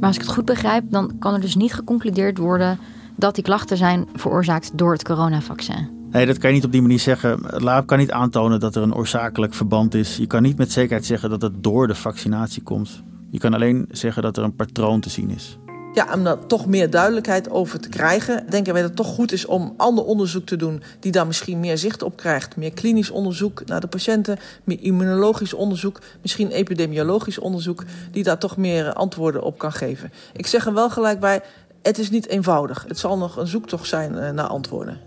Maar 0.00 0.08
als 0.08 0.16
ik 0.16 0.22
het 0.22 0.32
goed 0.32 0.44
begrijp, 0.44 0.84
dan 0.90 1.18
kan 1.18 1.34
er 1.34 1.40
dus 1.40 1.56
niet 1.56 1.74
geconcludeerd 1.74 2.38
worden 2.38 2.78
dat 3.16 3.34
die 3.34 3.44
klachten 3.44 3.76
zijn 3.76 4.08
veroorzaakt 4.14 4.78
door 4.78 4.92
het 4.92 5.04
coronavaccin. 5.04 5.96
Nee, 6.10 6.26
dat 6.26 6.38
kan 6.38 6.50
je 6.50 6.56
niet 6.56 6.64
op 6.64 6.72
die 6.72 6.82
manier 6.82 6.98
zeggen. 6.98 7.44
Het 7.46 7.62
lab 7.62 7.86
kan 7.86 7.98
niet 7.98 8.10
aantonen 8.10 8.60
dat 8.60 8.76
er 8.76 8.82
een 8.82 8.94
oorzakelijk 8.94 9.54
verband 9.54 9.94
is. 9.94 10.16
Je 10.16 10.26
kan 10.26 10.42
niet 10.42 10.58
met 10.58 10.72
zekerheid 10.72 11.06
zeggen 11.06 11.30
dat 11.30 11.42
het 11.42 11.62
door 11.62 11.86
de 11.86 11.94
vaccinatie 11.94 12.62
komt. 12.62 13.02
Je 13.30 13.38
kan 13.38 13.54
alleen 13.54 13.86
zeggen 13.90 14.22
dat 14.22 14.36
er 14.36 14.42
een 14.42 14.56
patroon 14.56 15.00
te 15.00 15.10
zien 15.10 15.30
is. 15.30 15.58
Ja, 15.92 16.14
om 16.14 16.24
daar 16.24 16.46
toch 16.46 16.66
meer 16.66 16.90
duidelijkheid 16.90 17.50
over 17.50 17.80
te 17.80 17.88
krijgen, 17.88 18.50
denken 18.50 18.72
wij 18.72 18.82
dat 18.82 18.90
het 18.90 19.00
toch 19.00 19.14
goed 19.14 19.32
is 19.32 19.46
om 19.46 19.74
ander 19.76 20.04
onderzoek 20.04 20.46
te 20.46 20.56
doen 20.56 20.82
die 21.00 21.12
daar 21.12 21.26
misschien 21.26 21.60
meer 21.60 21.78
zicht 21.78 22.02
op 22.02 22.16
krijgt. 22.16 22.56
Meer 22.56 22.72
klinisch 22.72 23.10
onderzoek 23.10 23.66
naar 23.66 23.80
de 23.80 23.86
patiënten, 23.86 24.38
meer 24.64 24.80
immunologisch 24.80 25.54
onderzoek, 25.54 26.00
misschien 26.22 26.50
epidemiologisch 26.50 27.38
onderzoek, 27.38 27.84
die 28.10 28.22
daar 28.22 28.38
toch 28.38 28.56
meer 28.56 28.92
antwoorden 28.92 29.42
op 29.42 29.58
kan 29.58 29.72
geven. 29.72 30.12
Ik 30.32 30.46
zeg 30.46 30.66
er 30.66 30.74
wel 30.74 30.90
gelijk 30.90 31.20
bij, 31.20 31.40
het 31.82 31.98
is 31.98 32.10
niet 32.10 32.26
eenvoudig. 32.26 32.84
Het 32.88 32.98
zal 32.98 33.18
nog 33.18 33.36
een 33.36 33.46
zoektocht 33.46 33.88
zijn 33.88 34.34
naar 34.34 34.46
antwoorden. 34.46 35.00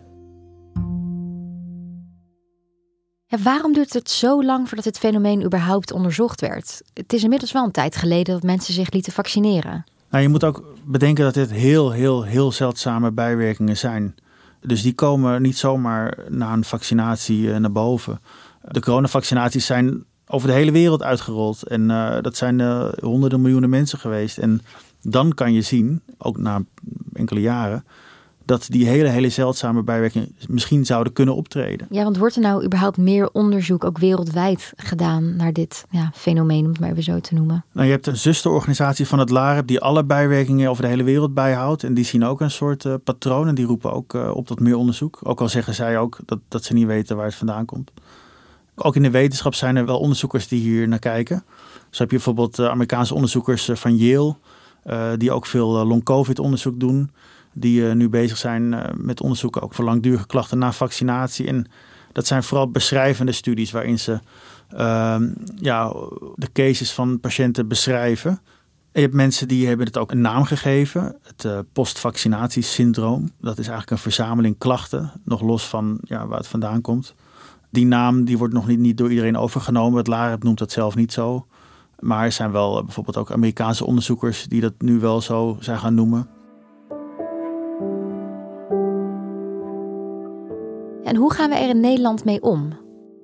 Ja, 3.32 3.38
waarom 3.38 3.74
duurt 3.74 3.94
het 3.94 4.10
zo 4.10 4.44
lang 4.44 4.68
voordat 4.68 4.86
dit 4.86 4.98
fenomeen 4.98 5.44
überhaupt 5.44 5.92
onderzocht 5.92 6.42
werd? 6.42 6.82
Het 6.94 7.14
is 7.14 7.24
inmiddels 7.24 7.52
wel 7.52 7.64
een 7.64 7.72
tijd 7.72 7.96
geleden 7.96 8.34
dat 8.34 8.44
mensen 8.44 8.74
zich 8.74 8.92
lieten 8.92 9.14
vaccineren. 9.14 9.84
Nou, 10.10 10.24
je 10.24 10.30
moet 10.30 10.44
ook 10.44 10.64
bedenken 10.86 11.24
dat 11.24 11.34
dit 11.34 11.52
heel, 11.52 11.92
heel, 11.92 12.24
heel 12.24 12.52
zeldzame 12.52 13.12
bijwerkingen 13.12 13.78
zijn. 13.78 14.16
Dus 14.62 14.82
die 14.82 14.94
komen 14.94 15.42
niet 15.42 15.58
zomaar 15.58 16.18
na 16.30 16.54
een 16.54 16.64
vaccinatie 16.64 17.50
naar 17.50 17.72
boven. 17.72 18.22
De 18.62 18.80
coronavaccinaties 18.80 19.66
zijn 19.66 20.04
over 20.28 20.48
de 20.48 20.54
hele 20.54 20.72
wereld 20.72 21.04
uitgerold. 21.04 21.64
En 21.64 21.90
uh, 21.90 22.22
dat 22.22 22.38
zijn 22.38 22.60
uh, 22.60 22.90
honderden 23.02 23.42
miljoenen 23.42 23.70
mensen 23.70 24.00
geweest. 24.00 24.38
En 24.38 24.62
dan 25.02 25.34
kan 25.34 25.54
je 25.54 25.62
zien, 25.62 26.02
ook 26.18 26.38
na 26.38 26.62
enkele 27.14 27.42
jaren, 27.42 27.86
dat 28.50 28.66
die 28.70 28.88
hele, 28.88 29.10
hele 29.10 29.30
zeldzame 29.30 29.84
bijwerkingen 29.84 30.36
misschien 30.48 30.86
zouden 30.86 31.14
kunnen 31.14 31.36
optreden. 31.36 31.88
Ja, 31.90 32.04
want 32.04 32.18
wordt 32.18 32.36
er 32.36 32.42
nou 32.42 32.64
überhaupt 32.64 32.98
meer 32.98 33.32
onderzoek, 33.32 33.84
ook 33.84 33.98
wereldwijd, 33.98 34.74
gedaan 34.76 35.36
naar 35.36 35.54
dit 35.54 35.86
ja, 35.90 36.12
fenomeen, 36.14 36.64
om 36.64 36.70
het 36.70 36.80
maar 36.80 36.90
even 36.90 37.04
zo 37.04 37.20
te 37.20 37.34
noemen? 37.34 37.64
Nou, 37.72 37.86
je 37.86 37.92
hebt 37.92 38.08
een 38.08 38.18
zusterorganisatie 38.18 39.08
van 39.08 39.20
het 39.20 39.30
LAREP 39.30 39.68
die 39.68 39.80
alle 39.80 40.04
bijwerkingen 40.04 40.70
over 40.70 40.84
de 40.84 40.90
hele 40.90 41.04
wereld 41.04 41.34
bijhoudt. 41.34 41.84
En 41.84 41.94
die 41.94 42.06
zien 42.06 42.26
ook 42.26 42.42
een 42.42 42.52
soort 42.52 42.84
uh, 42.84 42.94
patroon 43.04 43.48
en 43.48 43.56
die 43.56 43.66
roepen 43.66 43.94
ook 43.94 44.14
uh, 44.14 44.32
op 44.36 44.48
tot 44.48 44.60
meer 44.60 44.76
onderzoek. 44.76 45.20
Ook 45.24 45.42
al 45.42 45.50
zeggen 45.50 45.76
zij 45.76 45.98
ook 45.98 46.18
dat, 46.26 46.40
dat 46.48 46.64
ze 46.64 46.74
niet 46.74 46.88
weten 46.88 47.16
waar 47.16 47.26
het 47.26 47.36
vandaan 47.36 47.66
komt. 47.66 47.92
Ook 48.76 48.96
in 48.96 49.04
de 49.04 49.12
wetenschap 49.12 49.54
zijn 49.54 49.76
er 49.76 49.86
wel 49.86 50.00
onderzoekers 50.00 50.48
die 50.48 50.62
hier 50.62 50.88
naar 50.88 51.00
kijken. 51.00 51.44
Zo 51.90 52.02
heb 52.02 52.12
je 52.12 52.16
bijvoorbeeld 52.16 52.60
uh, 52.60 52.68
Amerikaanse 52.68 53.14
onderzoekers 53.14 53.70
van 53.74 53.98
Yale, 53.98 54.36
die 55.18 55.32
ook 55.32 55.46
veel 55.46 55.86
long-covid 55.86 56.40
onderzoek 56.40 56.80
doen 56.80 57.10
die 57.60 57.82
uh, 57.82 57.94
nu 57.94 58.10
bezig 58.10 58.38
zijn 58.38 58.72
uh, 58.72 58.84
met 58.96 59.22
onderzoeken 59.22 59.62
ook 59.62 59.74
voor 59.74 59.86
langdurige 59.86 60.26
klachten 60.26 60.58
na 60.58 60.72
vaccinatie. 60.72 61.48
En 61.48 61.68
dat 62.12 62.28
zijn 62.28 62.44
vooral 62.44 62.72
beschrijvende 62.72 63.32
studies 63.32 63.72
waarin 63.72 64.00
ze 64.00 64.20
uh, 64.74 65.16
ja, 65.56 65.94
de 66.36 66.52
cases 66.54 66.92
van 66.92 67.20
patiënten 67.20 67.68
beschrijven. 67.68 68.32
En 68.92 69.02
je 69.02 69.02
hebt 69.02 69.14
mensen 69.14 69.48
die 69.48 69.68
hebben 69.68 69.86
het 69.86 69.98
ook 69.98 70.12
een 70.12 70.22
naam 70.22 70.44
gegeven, 70.44 71.16
het 71.24 71.44
uh, 71.44 71.60
postvaccinatiesyndroom. 71.74 73.32
Dat 73.42 73.58
is 73.58 73.68
eigenlijk 73.68 73.92
een 73.92 73.98
verzameling 73.98 74.58
klachten, 74.58 75.12
nog 75.24 75.42
los 75.42 75.68
van 75.68 76.00
ja, 76.02 76.28
waar 76.28 76.38
het 76.38 76.48
vandaan 76.48 76.82
komt. 76.82 77.16
Die 77.70 77.86
naam 77.86 78.26
die 78.26 78.38
wordt 78.38 78.54
nog 78.54 78.68
niet, 78.68 78.80
niet 78.80 78.98
door 78.98 79.10
iedereen 79.10 79.38
overgenomen. 79.38 79.98
Het 79.98 80.08
LAREP 80.08 80.44
noemt 80.44 80.58
dat 80.58 80.72
zelf 80.72 80.96
niet 80.96 81.14
zo. 81.14 81.46
Maar 82.00 82.24
er 82.24 82.32
zijn 82.32 82.52
wel 82.52 82.84
bijvoorbeeld 82.84 83.18
ook 83.18 83.32
Amerikaanse 83.32 83.86
onderzoekers 83.86 84.46
die 84.48 84.62
dat 84.62 84.74
nu 84.78 85.00
wel 85.00 85.22
zo 85.22 85.58
zijn 85.60 85.80
gaan 85.80 85.94
noemen. 85.94 86.39
En 91.10 91.16
hoe 91.16 91.34
gaan 91.34 91.50
we 91.50 91.56
er 91.56 91.70
in 91.70 91.80
Nederland 91.80 92.26
mee 92.26 92.42
om? 92.42 92.74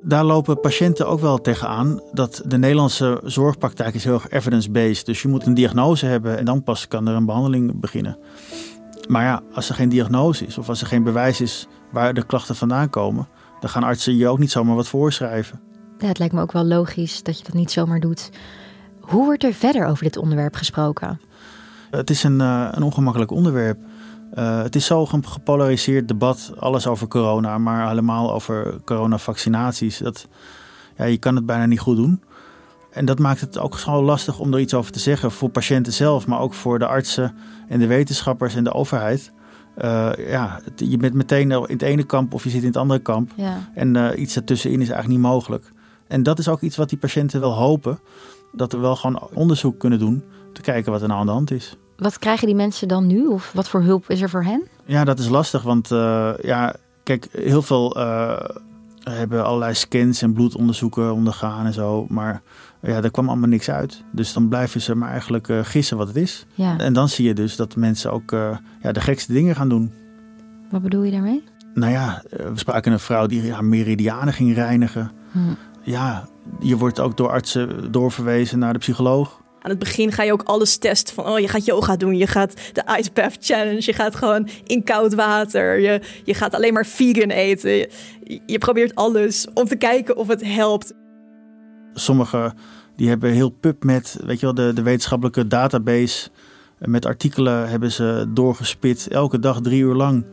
Daar 0.02 0.24
lopen 0.24 0.60
patiënten 0.60 1.08
ook 1.08 1.20
wel 1.20 1.42
tegenaan 1.42 2.02
dat 2.12 2.42
de 2.46 2.58
Nederlandse 2.58 3.22
zorgpraktijk 3.24 3.96
is 3.96 4.04
heel 4.04 4.14
erg 4.14 4.30
evidence-based. 4.30 5.06
Dus 5.06 5.22
je 5.22 5.28
moet 5.28 5.46
een 5.46 5.54
diagnose 5.54 6.06
hebben 6.06 6.38
en 6.38 6.46
dan 6.46 6.64
pas 6.64 6.88
kan 6.88 7.08
er 7.08 7.16
een 7.16 7.26
behandeling 7.26 7.80
beginnen. 7.80 8.18
Maar 9.08 9.24
ja, 9.24 9.42
als 9.54 9.70
er 9.70 9.76
geen 9.76 9.90
diagnose 9.90 10.46
is 10.46 10.58
of 10.58 10.70
als 10.70 10.82
er 10.82 10.88
geen 10.88 11.04
bewijs 11.04 11.42
is 11.42 11.68
waar 11.92 12.14
de 12.14 12.26
klachten 12.26 12.56
vandaan 12.56 12.90
komen, 12.90 13.28
dan 13.60 13.70
gaan 13.70 13.84
artsen 13.84 14.16
je 14.16 14.28
ook 14.28 14.40
niet 14.40 14.52
zomaar 14.52 14.76
wat 14.76 14.88
voorschrijven. 14.88 15.60
Ja, 15.98 16.08
het 16.08 16.20
lijkt 16.20 16.34
me 16.34 16.42
ook 16.42 16.52
wel 16.52 16.66
logisch 16.66 17.24
dat 17.24 17.38
je 17.38 17.44
dat 17.44 17.54
niet 17.54 17.72
zomaar 17.72 18.00
doet. 18.00 18.30
Hoe 19.00 19.26
wordt 19.26 19.44
er 19.44 19.54
verder 19.54 19.86
over 19.86 20.04
dit 20.04 20.18
onderwerp 20.18 20.56
gesproken? 20.56 21.20
Het 21.92 22.10
is 22.10 22.24
een, 22.24 22.40
uh, 22.40 22.68
een 22.72 22.84
ongemakkelijk 22.84 23.32
onderwerp. 23.32 23.78
Uh, 24.38 24.62
het 24.62 24.76
is 24.76 24.86
zo 24.86 25.08
een 25.12 25.28
gepolariseerd 25.28 26.08
debat, 26.08 26.54
alles 26.60 26.88
over 26.88 27.08
corona, 27.08 27.58
maar 27.58 27.88
helemaal 27.88 28.34
over 28.34 28.80
coronavaccinaties. 28.86 29.98
Dat, 29.98 30.28
ja, 30.98 31.06
je 31.06 31.18
kan 31.18 31.36
het 31.36 31.46
bijna 31.46 31.66
niet 31.66 31.80
goed 31.80 31.96
doen. 31.96 32.24
En 32.92 33.06
dat 33.06 33.20
maakt 33.20 33.42
het 33.42 33.60
ook 33.60 33.78
zo 33.78 34.04
lastig 34.04 34.40
om 34.40 34.54
er 34.54 34.60
iets 34.60 34.74
over 34.74 34.92
te 34.92 35.00
zeggen 35.00 35.32
voor 35.32 35.50
patiënten 35.50 35.94
zelf, 35.94 36.28
maar 36.28 36.40
ook 36.40 36.54
voor 36.54 36.80
de 36.80 36.88
artsen 36.88 37.36
en 37.68 37.80
de 37.80 37.88
wetenschappers 37.88 38.56
en 38.56 38.64
de 38.64 38.74
overheid. 38.74 39.32
Uh, 39.78 40.12
ja, 40.28 40.60
je 40.76 40.98
bent 40.98 41.14
meteen 41.14 41.52
in 41.52 41.64
het 41.68 41.82
ene 41.82 42.04
kamp 42.04 42.34
of 42.34 42.44
je 42.44 42.50
zit 42.50 42.62
in 42.62 42.68
het 42.68 42.78
andere 42.78 43.00
kamp. 43.00 43.32
Ja. 43.36 43.70
En 43.74 43.96
uh, 43.96 44.08
iets 44.16 44.36
ertussenin 44.36 44.82
is 44.82 44.90
eigenlijk 44.90 45.22
niet 45.22 45.32
mogelijk. 45.32 45.72
En 46.08 46.24
dat 46.24 46.40
is 46.40 46.48
ook 46.48 46.62
iets 46.62 46.76
wat 46.76 46.90
die 46.90 46.98
patiënten 46.98 47.40
wel 47.40 47.54
hopen. 47.54 48.00
Dat 48.52 48.72
we 48.72 48.78
wel 48.78 48.96
gewoon 48.96 49.30
onderzoek 49.34 49.80
kunnen 49.80 50.00
doen. 50.00 50.24
Te 50.54 50.62
kijken 50.62 50.92
wat 50.92 51.02
er 51.02 51.08
nou 51.08 51.20
aan 51.20 51.26
de 51.26 51.32
hand 51.32 51.52
is. 51.52 51.78
Wat 51.98 52.20
krijgen 52.20 52.48
die 52.48 52.56
mensen 52.56 52.88
dan 52.88 53.08
nu? 53.08 53.26
Of 53.28 53.52
wat 53.54 53.70
voor 53.70 53.82
hulp 53.82 54.10
is 54.10 54.22
er 54.22 54.30
voor 54.30 54.44
hen? 54.44 54.68
Ja, 54.86 55.04
dat 55.04 55.20
is 55.20 55.30
lastig. 55.30 55.62
Want 55.62 55.92
uh, 55.92 56.34
ja, 56.42 56.76
kijk, 57.04 57.28
heel 57.32 57.62
veel 57.62 57.98
hebben 59.04 59.46
allerlei 59.46 59.74
scans 59.74 60.22
en 60.22 60.34
bloedonderzoeken 60.34 61.14
ondergaan 61.14 61.66
en 61.66 61.74
zo. 61.74 62.06
Maar 62.10 62.42
ja, 62.82 63.02
daar 63.02 63.12
kwam 63.12 63.28
allemaal 63.28 63.50
niks 63.50 63.70
uit. 63.70 64.04
Dus 64.12 64.34
dan 64.34 64.48
blijven 64.48 64.82
ze 64.82 64.96
maar 64.96 65.10
eigenlijk 65.10 65.48
uh, 65.48 65.60
gissen 65.64 65.98
wat 65.98 66.08
het 66.08 66.16
is. 66.16 66.46
Ja. 66.54 66.78
En 66.78 66.94
dan 66.94 67.10
zie 67.10 67.28
je 67.28 67.34
dus 67.34 67.56
dat 67.56 67.76
mensen 67.76 68.12
ook 68.12 68.32
ja, 68.82 68.92
de 68.92 69.02
gekste 69.02 69.34
dingen 69.34 69.56
gaan 69.56 69.70
doen. 69.70 69.94
Wat 70.72 70.82
bedoel 70.82 71.04
je 71.04 71.12
daarmee? 71.12 71.44
Nou 71.74 71.92
ja, 71.92 72.24
we 72.30 72.52
spraken 72.54 72.92
een 72.92 73.00
vrouw 73.00 73.26
die 73.26 73.44
ja, 73.44 73.62
meridianen 73.62 74.34
ging 74.34 74.54
reinigen. 74.54 75.12
Hm. 75.32 75.40
Ja, 75.82 76.28
je 76.60 76.78
wordt 76.78 77.00
ook 77.00 77.18
door 77.18 77.30
artsen 77.30 77.92
doorverwezen 77.92 78.60
naar 78.60 78.74
de 78.74 78.80
psycholoog. 78.80 79.42
Aan 79.66 79.72
het 79.72 79.80
begin 79.80 80.12
ga 80.12 80.24
je 80.24 80.32
ook 80.32 80.44
alles 80.44 80.78
testen 80.78 81.16
van, 81.16 81.28
oh, 81.28 81.40
je 81.40 81.48
gaat 81.48 81.66
yoga 81.66 81.96
doen, 81.96 82.18
je 82.18 82.28
gaat 82.28 82.54
de 82.74 82.84
Ice 83.00 83.10
Bath 83.14 83.38
Challenge, 83.40 83.82
je 83.86 83.94
gaat 83.94 84.16
gewoon 84.16 84.50
in 84.64 84.84
koud 84.84 85.14
water, 85.14 85.80
je, 85.80 86.02
je 86.24 86.34
gaat 86.34 86.54
alleen 86.54 86.74
maar 86.74 86.86
vegan 86.86 87.30
eten. 87.30 87.72
Je, 87.72 87.90
je 88.46 88.58
probeert 88.58 88.96
alles 88.96 89.48
om 89.54 89.66
te 89.66 89.76
kijken 89.76 90.18
of 90.18 90.28
het 90.28 90.44
helpt. 90.44 90.94
Sommige 91.94 92.54
die 92.96 93.08
hebben 93.08 93.32
heel 93.32 93.50
PubMed, 93.50 94.20
weet 94.26 94.40
je 94.40 94.46
wel, 94.46 94.56
de, 94.56 94.74
de 94.74 94.82
wetenschappelijke 94.82 95.48
database 95.48 96.30
met 96.80 97.06
artikelen 97.06 97.70
hebben 97.70 97.92
ze 97.92 98.26
doorgespit, 98.30 99.08
elke 99.08 99.40
dag 99.40 99.62
drie 99.62 99.82
uur 99.82 99.96
lang. 99.96 100.26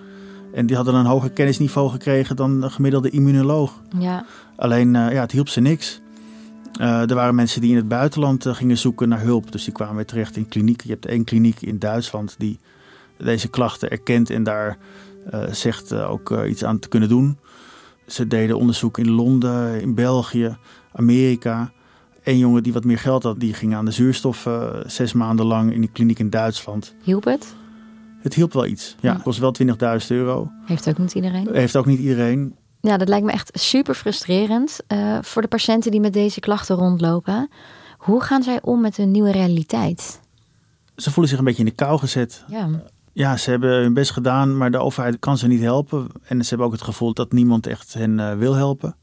En 0.55 0.67
die 0.67 0.77
hadden 0.77 0.95
een 0.95 1.07
hoger 1.07 1.31
kennisniveau 1.31 1.91
gekregen 1.91 2.37
dan 2.37 2.63
een 2.63 2.71
gemiddelde 2.71 3.11
immunoloog. 3.11 3.81
Ja. 3.99 4.25
Alleen, 4.57 4.95
uh, 4.95 5.13
ja, 5.13 5.21
het 5.21 5.33
hielp 5.33 5.49
ze 5.49 5.61
niks. 5.61 6.02
Uh, 6.81 7.11
er 7.11 7.15
waren 7.15 7.35
mensen 7.35 7.61
die 7.61 7.71
in 7.71 7.77
het 7.77 7.89
buitenland 7.89 8.47
uh, 8.47 8.55
gingen 8.55 8.79
zoeken 8.79 9.09
naar 9.09 9.21
hulp. 9.21 9.53
Dus 9.53 9.65
die 9.65 9.73
kwamen 9.73 9.97
weer 9.97 10.07
terecht 10.07 10.37
in 10.37 10.49
klinieken. 10.49 10.87
Je 10.87 10.93
hebt 10.93 11.07
één 11.07 11.25
kliniek 11.25 11.61
in 11.61 11.79
Duitsland 11.79 12.35
die 12.39 12.59
deze 13.19 13.49
klachten 13.49 13.91
erkent 13.91 14.31
en 14.31 14.43
daar 14.43 14.79
zegt 15.51 15.93
ook 15.93 16.45
iets 16.47 16.65
aan 16.65 16.79
te 16.79 16.89
kunnen 16.89 17.09
doen. 17.09 17.39
Ze 18.07 18.27
deden 18.27 18.59
onderzoek 18.59 18.99
in 18.99 19.11
Londen, 19.11 19.81
in 19.81 19.95
België, 19.95 20.57
Amerika. 20.93 21.73
Een 22.23 22.39
jongen 22.39 22.63
die 22.63 22.73
wat 22.73 22.85
meer 22.85 22.99
geld 22.99 23.23
had, 23.23 23.41
die 23.41 23.55
ging 23.55 23.75
aan 23.75 23.85
de 23.85 23.91
zuurstof 23.91 24.49
zes 24.87 25.13
maanden 25.13 25.47
lang 25.47 25.73
in 25.73 25.81
de 25.81 25.89
kliniek 25.89 26.19
in 26.19 26.31
Duitsland. 26.31 26.95
Hielp 27.03 27.25
het? 27.25 27.55
Het 28.23 28.35
hielp 28.35 28.53
wel 28.53 28.67
iets. 28.67 28.97
Ja, 29.01 29.13
het 29.13 29.23
kost 29.23 29.39
wel 29.39 29.55
20.000 29.63 30.07
euro. 30.09 30.51
Heeft 30.65 30.89
ook 30.89 30.99
niet 30.99 31.15
iedereen? 31.15 31.49
Heeft 31.53 31.77
ook 31.77 31.87
niet 31.87 31.99
iedereen. 31.99 32.55
Ja, 32.83 32.97
dat 32.97 33.09
lijkt 33.09 33.27
me 33.27 33.33
echt 33.33 33.51
super 33.53 33.95
frustrerend 33.95 34.81
uh, 34.89 35.19
voor 35.21 35.43
de 35.43 35.49
patiënten 35.49 35.91
die 35.91 36.01
met 36.01 36.13
deze 36.13 36.41
klachten 36.41 36.77
rondlopen. 36.77 37.51
Hoe 37.99 38.23
gaan 38.23 38.43
zij 38.43 38.59
om 38.63 38.81
met 38.81 38.97
hun 38.97 39.11
nieuwe 39.11 39.31
realiteit? 39.31 40.21
Ze 40.97 41.11
voelen 41.11 41.29
zich 41.29 41.39
een 41.39 41.45
beetje 41.45 41.65
in 41.65 41.69
de 41.69 41.75
kou 41.75 41.99
gezet. 41.99 42.45
Ja. 42.49 42.69
Ja, 43.13 43.37
ze 43.37 43.51
hebben 43.51 43.71
hun 43.71 43.95
best 43.95 44.11
gedaan, 44.11 44.57
maar 44.57 44.71
de 44.71 44.79
overheid 44.79 45.19
kan 45.19 45.39
ze 45.39 45.47
niet 45.47 45.61
helpen. 45.61 46.07
En 46.23 46.43
ze 46.43 46.49
hebben 46.49 46.67
ook 46.67 46.73
het 46.73 46.83
gevoel 46.83 47.15
dat 47.15 47.33
niemand 47.33 47.67
echt 47.67 47.95
hen 47.95 48.19
uh, 48.19 48.35
wil 48.35 48.55
helpen. 48.55 48.97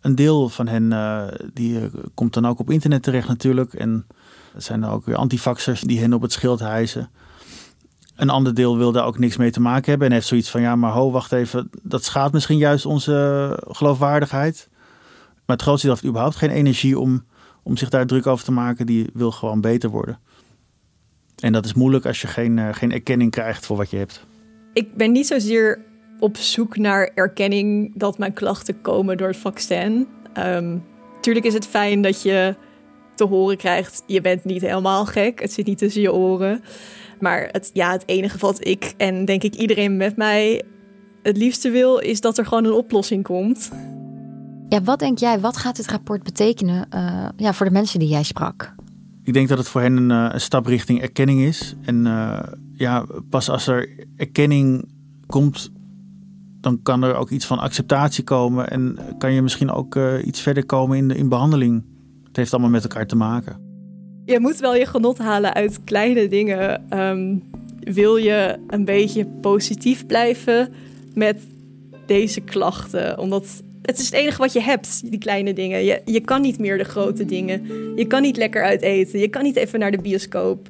Een 0.00 0.14
deel 0.14 0.48
van 0.48 0.66
hen 0.66 0.90
uh, 0.90 1.22
die, 1.52 1.90
komt 2.14 2.34
dan 2.34 2.46
ook 2.46 2.58
op 2.58 2.70
internet 2.70 3.02
terecht 3.02 3.28
natuurlijk. 3.28 3.74
En 3.74 4.06
er 4.54 4.62
zijn 4.62 4.82
er 4.82 4.90
ook 4.90 5.04
weer 5.04 5.16
antifaxers 5.16 5.80
die 5.80 6.00
hen 6.00 6.12
op 6.12 6.22
het 6.22 6.32
schild 6.32 6.60
hijsen. 6.60 7.10
Een 8.18 8.30
ander 8.30 8.54
deel 8.54 8.76
wil 8.76 8.92
daar 8.92 9.04
ook 9.04 9.18
niks 9.18 9.36
mee 9.36 9.50
te 9.50 9.60
maken 9.60 9.90
hebben. 9.90 10.08
En 10.08 10.14
heeft 10.14 10.26
zoiets 10.26 10.50
van, 10.50 10.60
ja 10.60 10.76
maar 10.76 10.92
ho, 10.92 11.10
wacht 11.10 11.32
even. 11.32 11.70
Dat 11.82 12.04
schaadt 12.04 12.32
misschien 12.32 12.58
juist 12.58 12.86
onze 12.86 13.58
geloofwaardigheid. 13.68 14.68
Maar 15.46 15.56
het 15.56 15.62
grootste 15.62 15.86
deel 15.86 15.94
heeft 15.94 16.08
überhaupt 16.08 16.36
geen 16.36 16.50
energie 16.50 16.98
om, 16.98 17.24
om 17.62 17.76
zich 17.76 17.88
daar 17.88 18.06
druk 18.06 18.26
over 18.26 18.44
te 18.44 18.52
maken. 18.52 18.86
Die 18.86 19.10
wil 19.12 19.30
gewoon 19.30 19.60
beter 19.60 19.90
worden. 19.90 20.18
En 21.38 21.52
dat 21.52 21.64
is 21.64 21.74
moeilijk 21.74 22.06
als 22.06 22.20
je 22.20 22.26
geen, 22.26 22.56
uh, 22.56 22.68
geen 22.72 22.92
erkenning 22.92 23.30
krijgt 23.30 23.66
voor 23.66 23.76
wat 23.76 23.90
je 23.90 23.96
hebt. 23.96 24.26
Ik 24.72 24.94
ben 24.94 25.12
niet 25.12 25.26
zozeer 25.26 25.84
op 26.18 26.36
zoek 26.36 26.76
naar 26.76 27.10
erkenning 27.14 27.92
dat 27.94 28.18
mijn 28.18 28.32
klachten 28.32 28.80
komen 28.80 29.16
door 29.16 29.28
het 29.28 29.36
vaccin. 29.36 30.06
Um, 30.38 30.84
tuurlijk 31.20 31.46
is 31.46 31.54
het 31.54 31.66
fijn 31.66 32.02
dat 32.02 32.22
je 32.22 32.54
te 33.14 33.24
horen 33.24 33.56
krijgt: 33.56 34.02
je 34.06 34.20
bent 34.20 34.44
niet 34.44 34.62
helemaal 34.62 35.06
gek. 35.06 35.40
Het 35.40 35.52
zit 35.52 35.66
niet 35.66 35.78
tussen 35.78 36.02
je 36.02 36.12
oren. 36.12 36.62
Maar 37.20 37.48
het, 37.52 37.70
ja, 37.72 37.92
het 37.92 38.02
enige 38.06 38.38
wat 38.38 38.66
ik 38.66 38.94
en 38.96 39.24
denk 39.24 39.42
ik 39.42 39.54
iedereen 39.54 39.96
met 39.96 40.16
mij 40.16 40.62
het 41.22 41.36
liefste 41.36 41.70
wil, 41.70 41.98
is 41.98 42.20
dat 42.20 42.38
er 42.38 42.46
gewoon 42.46 42.64
een 42.64 42.72
oplossing 42.72 43.22
komt. 43.22 43.70
Ja, 44.68 44.82
wat 44.82 44.98
denk 44.98 45.18
jij, 45.18 45.40
wat 45.40 45.56
gaat 45.56 45.76
dit 45.76 45.86
rapport 45.86 46.22
betekenen 46.22 46.86
uh, 46.94 47.28
ja, 47.36 47.52
voor 47.52 47.66
de 47.66 47.72
mensen 47.72 47.98
die 47.98 48.08
jij 48.08 48.22
sprak? 48.22 48.74
Ik 49.22 49.32
denk 49.32 49.48
dat 49.48 49.58
het 49.58 49.68
voor 49.68 49.80
hen 49.80 49.96
een, 49.96 50.10
een 50.10 50.40
stap 50.40 50.66
richting 50.66 51.00
erkenning 51.00 51.40
is. 51.40 51.76
En 51.82 52.06
uh, 52.06 52.42
ja, 52.72 53.06
pas 53.30 53.50
als 53.50 53.66
er 53.66 54.06
erkenning 54.16 54.88
komt 55.26 55.70
dan 56.60 56.82
kan 56.82 57.02
er 57.02 57.14
ook 57.14 57.30
iets 57.30 57.46
van 57.46 57.58
acceptatie 57.58 58.24
komen 58.24 58.70
en 58.70 58.98
kan 59.18 59.32
je 59.32 59.42
misschien 59.42 59.70
ook 59.70 59.94
uh, 59.94 60.26
iets 60.26 60.40
verder 60.40 60.66
komen 60.66 60.96
in, 60.96 61.08
de, 61.08 61.14
in 61.14 61.28
behandeling. 61.28 61.84
Het 62.24 62.36
heeft 62.36 62.52
allemaal 62.52 62.70
met 62.70 62.82
elkaar 62.82 63.06
te 63.06 63.16
maken. 63.16 63.67
Je 64.28 64.40
moet 64.40 64.58
wel 64.58 64.74
je 64.74 64.86
genot 64.86 65.18
halen 65.18 65.54
uit 65.54 65.84
kleine 65.84 66.28
dingen. 66.28 66.86
Um, 66.98 67.42
wil 67.80 68.16
je 68.16 68.56
een 68.66 68.84
beetje 68.84 69.26
positief 69.40 70.06
blijven 70.06 70.72
met 71.14 71.40
deze 72.06 72.40
klachten? 72.40 73.18
Omdat 73.18 73.62
het 73.82 73.98
is 73.98 74.04
het 74.04 74.14
enige 74.14 74.38
wat 74.38 74.52
je 74.52 74.60
hebt, 74.60 75.10
die 75.10 75.18
kleine 75.18 75.52
dingen. 75.52 75.84
Je, 75.84 76.02
je 76.04 76.20
kan 76.20 76.40
niet 76.40 76.58
meer 76.58 76.78
de 76.78 76.84
grote 76.84 77.24
dingen. 77.24 77.62
Je 77.96 78.06
kan 78.06 78.22
niet 78.22 78.36
lekker 78.36 78.62
uit 78.62 78.82
eten. 78.82 79.18
Je 79.18 79.28
kan 79.28 79.42
niet 79.42 79.56
even 79.56 79.78
naar 79.78 79.90
de 79.90 80.02
bioscoop. 80.02 80.68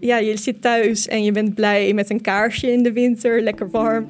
Ja, 0.00 0.18
je 0.18 0.36
zit 0.36 0.62
thuis 0.62 1.08
en 1.08 1.24
je 1.24 1.32
bent 1.32 1.54
blij 1.54 1.92
met 1.92 2.10
een 2.10 2.20
kaarsje 2.20 2.72
in 2.72 2.82
de 2.82 2.92
winter, 2.92 3.42
lekker 3.42 3.70
warm 3.70 4.06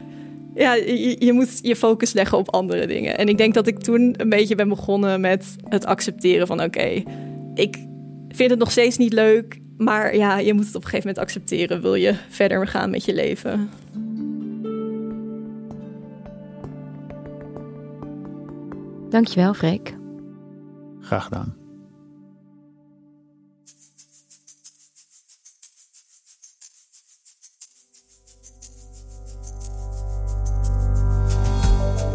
ja, 0.54 0.74
je, 0.74 1.16
je, 1.18 1.32
moet 1.32 1.58
je 1.62 1.76
focus 1.76 2.12
leggen 2.12 2.38
op 2.38 2.50
andere 2.54 2.86
dingen. 2.86 3.18
En 3.18 3.28
ik 3.28 3.38
denk 3.38 3.54
dat 3.54 3.66
ik 3.66 3.78
toen 3.78 4.14
een 4.16 4.28
beetje 4.28 4.54
ben 4.54 4.68
begonnen 4.68 5.20
met 5.20 5.56
het 5.68 5.86
accepteren 5.86 6.46
van 6.46 6.62
oké, 6.62 7.02
ik 7.54 7.76
vind 8.28 8.50
het 8.50 8.58
nog 8.58 8.70
steeds 8.70 8.96
niet 8.96 9.12
leuk, 9.12 9.60
maar 9.76 10.16
ja, 10.16 10.38
je 10.38 10.54
moet 10.54 10.66
het 10.66 10.74
op 10.74 10.82
een 10.82 10.88
gegeven 10.88 11.08
moment 11.08 11.26
accepteren. 11.26 11.80
Wil 11.80 11.94
je 11.94 12.14
verder 12.28 12.66
gaan 12.66 12.90
met 12.90 13.04
je 13.04 13.14
leven? 13.14 13.70
Dankjewel, 19.10 19.54
Freek. 19.54 19.96
Graag 21.00 21.24
gedaan. 21.24 21.56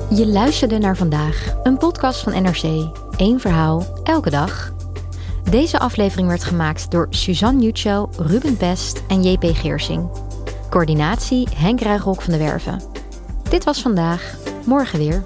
Je 0.10 0.28
luisterde 0.28 0.78
naar 0.78 0.98
vandaag, 0.98 1.56
een 1.64 1.78
podcast 1.78 2.24
van 2.24 2.44
NRC. 2.44 2.64
Eén 3.18 3.40
verhaal, 3.40 3.86
elke 4.04 4.30
dag. 4.30 4.73
Deze 5.50 5.80
aflevering 5.80 6.28
werd 6.28 6.44
gemaakt 6.44 6.92
door 6.92 7.08
Suzanne 7.10 7.64
Jutschel, 7.64 8.10
Ruben 8.18 8.58
Best 8.58 9.04
en 9.08 9.24
JP 9.24 9.44
Geersing. 9.44 10.10
Coördinatie 10.70 11.48
Henk 11.56 11.82
Ruigrok 11.82 12.22
van 12.22 12.34
de 12.34 12.40
Werven. 12.40 12.82
Dit 13.50 13.64
was 13.64 13.82
vandaag, 13.82 14.38
morgen 14.66 15.00
weer. 15.00 15.24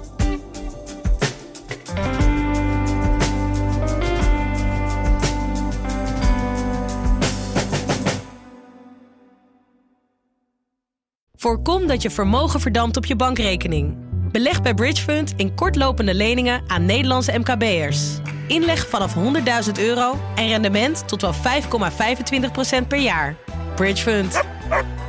Voorkom 11.34 11.86
dat 11.86 12.02
je 12.02 12.10
vermogen 12.10 12.60
verdampt 12.60 12.96
op 12.96 13.04
je 13.04 13.16
bankrekening. 13.16 13.96
Beleg 14.30 14.62
bij 14.62 14.74
Bridgefund 14.74 15.32
in 15.36 15.54
kortlopende 15.54 16.14
leningen 16.14 16.62
aan 16.66 16.84
Nederlandse 16.84 17.38
MKB'ers. 17.38 18.16
Inleg 18.48 18.88
vanaf 18.88 19.14
100.000 19.14 19.72
euro 19.80 20.18
en 20.34 20.48
rendement 20.48 21.08
tot 21.08 21.20
wel 21.20 21.34
5,25% 21.34 22.86
per 22.88 22.98
jaar. 22.98 23.36
Bridgefund. 23.74 24.42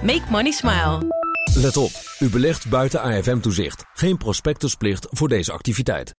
Make 0.01 0.23
money 0.29 0.51
smile. 0.51 1.17
Let 1.53 1.77
op, 1.77 1.91
u 2.19 2.29
belegt 2.29 2.69
buiten 2.69 3.01
AFM-toezicht. 3.01 3.85
Geen 3.93 4.17
prospectusplicht 4.17 5.07
voor 5.09 5.27
deze 5.27 5.51
activiteit. 5.51 6.07